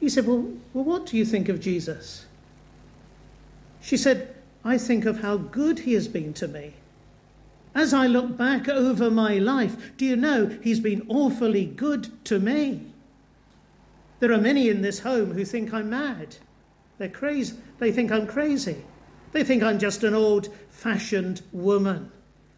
He 0.00 0.08
said, 0.08 0.26
Well, 0.26 0.52
well 0.72 0.84
what 0.84 1.06
do 1.06 1.16
you 1.16 1.24
think 1.24 1.48
of 1.48 1.60
Jesus? 1.60 2.26
She 3.80 3.96
said, 3.96 4.34
I 4.64 4.76
think 4.78 5.04
of 5.04 5.20
how 5.20 5.36
good 5.36 5.80
he 5.80 5.92
has 5.94 6.08
been 6.08 6.32
to 6.34 6.48
me. 6.48 6.74
As 7.74 7.94
I 7.94 8.06
look 8.06 8.36
back 8.36 8.68
over 8.68 9.10
my 9.10 9.38
life, 9.38 9.96
do 9.96 10.04
you 10.04 10.16
know 10.16 10.58
he's 10.62 10.80
been 10.80 11.06
awfully 11.08 11.64
good 11.64 12.24
to 12.24 12.38
me? 12.38 12.86
There 14.18 14.32
are 14.32 14.38
many 14.38 14.68
in 14.68 14.82
this 14.82 15.00
home 15.00 15.32
who 15.32 15.44
think 15.44 15.72
I'm 15.72 15.88
mad. 15.90 16.36
They're 16.98 17.08
crazy. 17.08 17.56
They 17.78 17.92
think 17.92 18.10
I'm 18.10 18.26
crazy. 18.26 18.84
They 19.32 19.44
think 19.44 19.62
I'm 19.62 19.78
just 19.78 20.02
an 20.02 20.14
old 20.14 20.52
fashioned 20.68 21.42
woman 21.52 22.10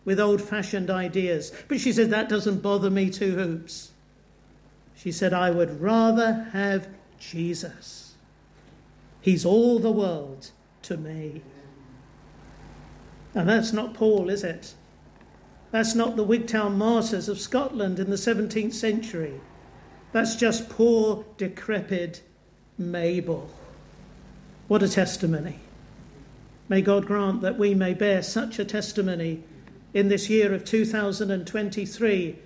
with 0.05 0.18
old 0.18 0.43
fashioned 0.43 0.90
ideas. 0.90 1.53
But 1.68 1.80
she 1.80 1.93
said, 1.93 2.11
that 2.11 2.28
doesn't 2.28 2.62
bother 2.62 2.90
me 2.90 3.11
two 3.11 3.36
hoops. 3.36 3.93
She 4.97 5.12
said, 5.12 5.32
I 5.32 5.51
would 5.51 5.80
rather 5.80 6.49
have 6.53 6.88
Jesus. 7.22 8.14
He's 9.20 9.44
all 9.44 9.78
the 9.78 9.92
world 9.92 10.50
to 10.82 10.96
me. 10.96 11.42
And 13.34 13.48
that's 13.48 13.72
not 13.72 13.94
Paul, 13.94 14.28
is 14.28 14.42
it? 14.44 14.74
That's 15.70 15.94
not 15.94 16.16
the 16.16 16.26
Wigtown 16.26 16.76
martyrs 16.76 17.28
of 17.28 17.40
Scotland 17.40 17.98
in 17.98 18.10
the 18.10 18.16
17th 18.16 18.74
century. 18.74 19.40
That's 20.12 20.36
just 20.36 20.68
poor, 20.68 21.24
decrepit 21.38 22.22
Mabel. 22.76 23.48
What 24.68 24.82
a 24.82 24.88
testimony. 24.88 25.60
May 26.68 26.82
God 26.82 27.06
grant 27.06 27.40
that 27.40 27.58
we 27.58 27.74
may 27.74 27.94
bear 27.94 28.22
such 28.22 28.58
a 28.58 28.64
testimony 28.64 29.44
in 29.94 30.08
this 30.08 30.28
year 30.28 30.52
of 30.52 30.64
2023 30.64 32.38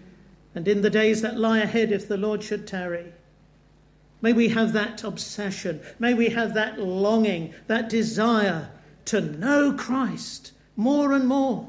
and 0.55 0.69
in 0.69 0.83
the 0.83 0.91
days 0.91 1.23
that 1.23 1.39
lie 1.39 1.59
ahead 1.59 1.91
if 1.91 2.07
the 2.07 2.17
Lord 2.17 2.43
should 2.43 2.67
tarry. 2.67 3.13
May 4.27 4.33
we 4.33 4.49
have 4.49 4.73
that 4.73 5.05
obsession. 5.05 5.81
May 6.01 6.13
we 6.13 6.31
have 6.31 6.53
that 6.55 6.81
longing, 6.81 7.55
that 7.69 7.89
desire 7.89 8.71
to 9.05 9.21
know 9.21 9.73
Christ 9.73 10.51
more 10.75 11.13
and 11.13 11.29
more, 11.29 11.69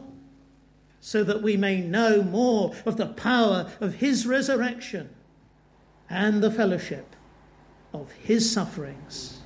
so 1.00 1.24
that 1.24 1.44
we 1.44 1.56
may 1.56 1.82
know 1.82 2.24
more 2.24 2.74
of 2.84 2.98
the 2.98 3.06
power 3.06 3.72
of 3.80 3.98
his 3.98 4.26
resurrection 4.26 5.12
and 6.10 6.42
the 6.42 6.50
fellowship 6.50 7.16
of 7.94 8.12
his 8.14 8.52
sufferings. 8.52 9.42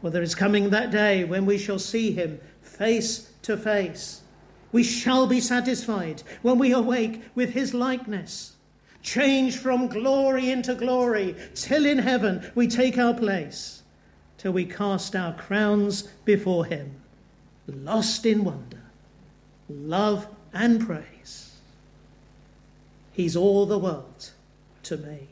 For 0.00 0.10
there 0.10 0.24
is 0.24 0.34
coming 0.34 0.70
that 0.70 0.90
day 0.90 1.22
when 1.22 1.46
we 1.46 1.56
shall 1.56 1.78
see 1.78 2.10
him 2.10 2.40
face 2.60 3.30
to 3.42 3.56
face. 3.56 4.22
We 4.72 4.82
shall 4.82 5.28
be 5.28 5.40
satisfied 5.40 6.24
when 6.42 6.58
we 6.58 6.72
awake 6.72 7.22
with 7.36 7.50
his 7.50 7.72
likeness 7.72 8.51
changed 9.02 9.58
from 9.58 9.88
glory 9.88 10.50
into 10.50 10.74
glory, 10.74 11.34
till 11.54 11.84
in 11.84 11.98
heaven 11.98 12.50
we 12.54 12.68
take 12.68 12.96
our 12.96 13.14
place, 13.14 13.82
till 14.38 14.52
we 14.52 14.64
cast 14.64 15.14
our 15.14 15.34
crowns 15.34 16.02
before 16.24 16.64
him, 16.64 16.94
lost 17.66 18.24
in 18.24 18.44
wonder, 18.44 18.82
love, 19.68 20.28
and 20.52 20.80
praise. 20.86 21.56
He's 23.12 23.36
all 23.36 23.66
the 23.66 23.78
world 23.78 24.30
to 24.84 24.96
me. 24.96 25.28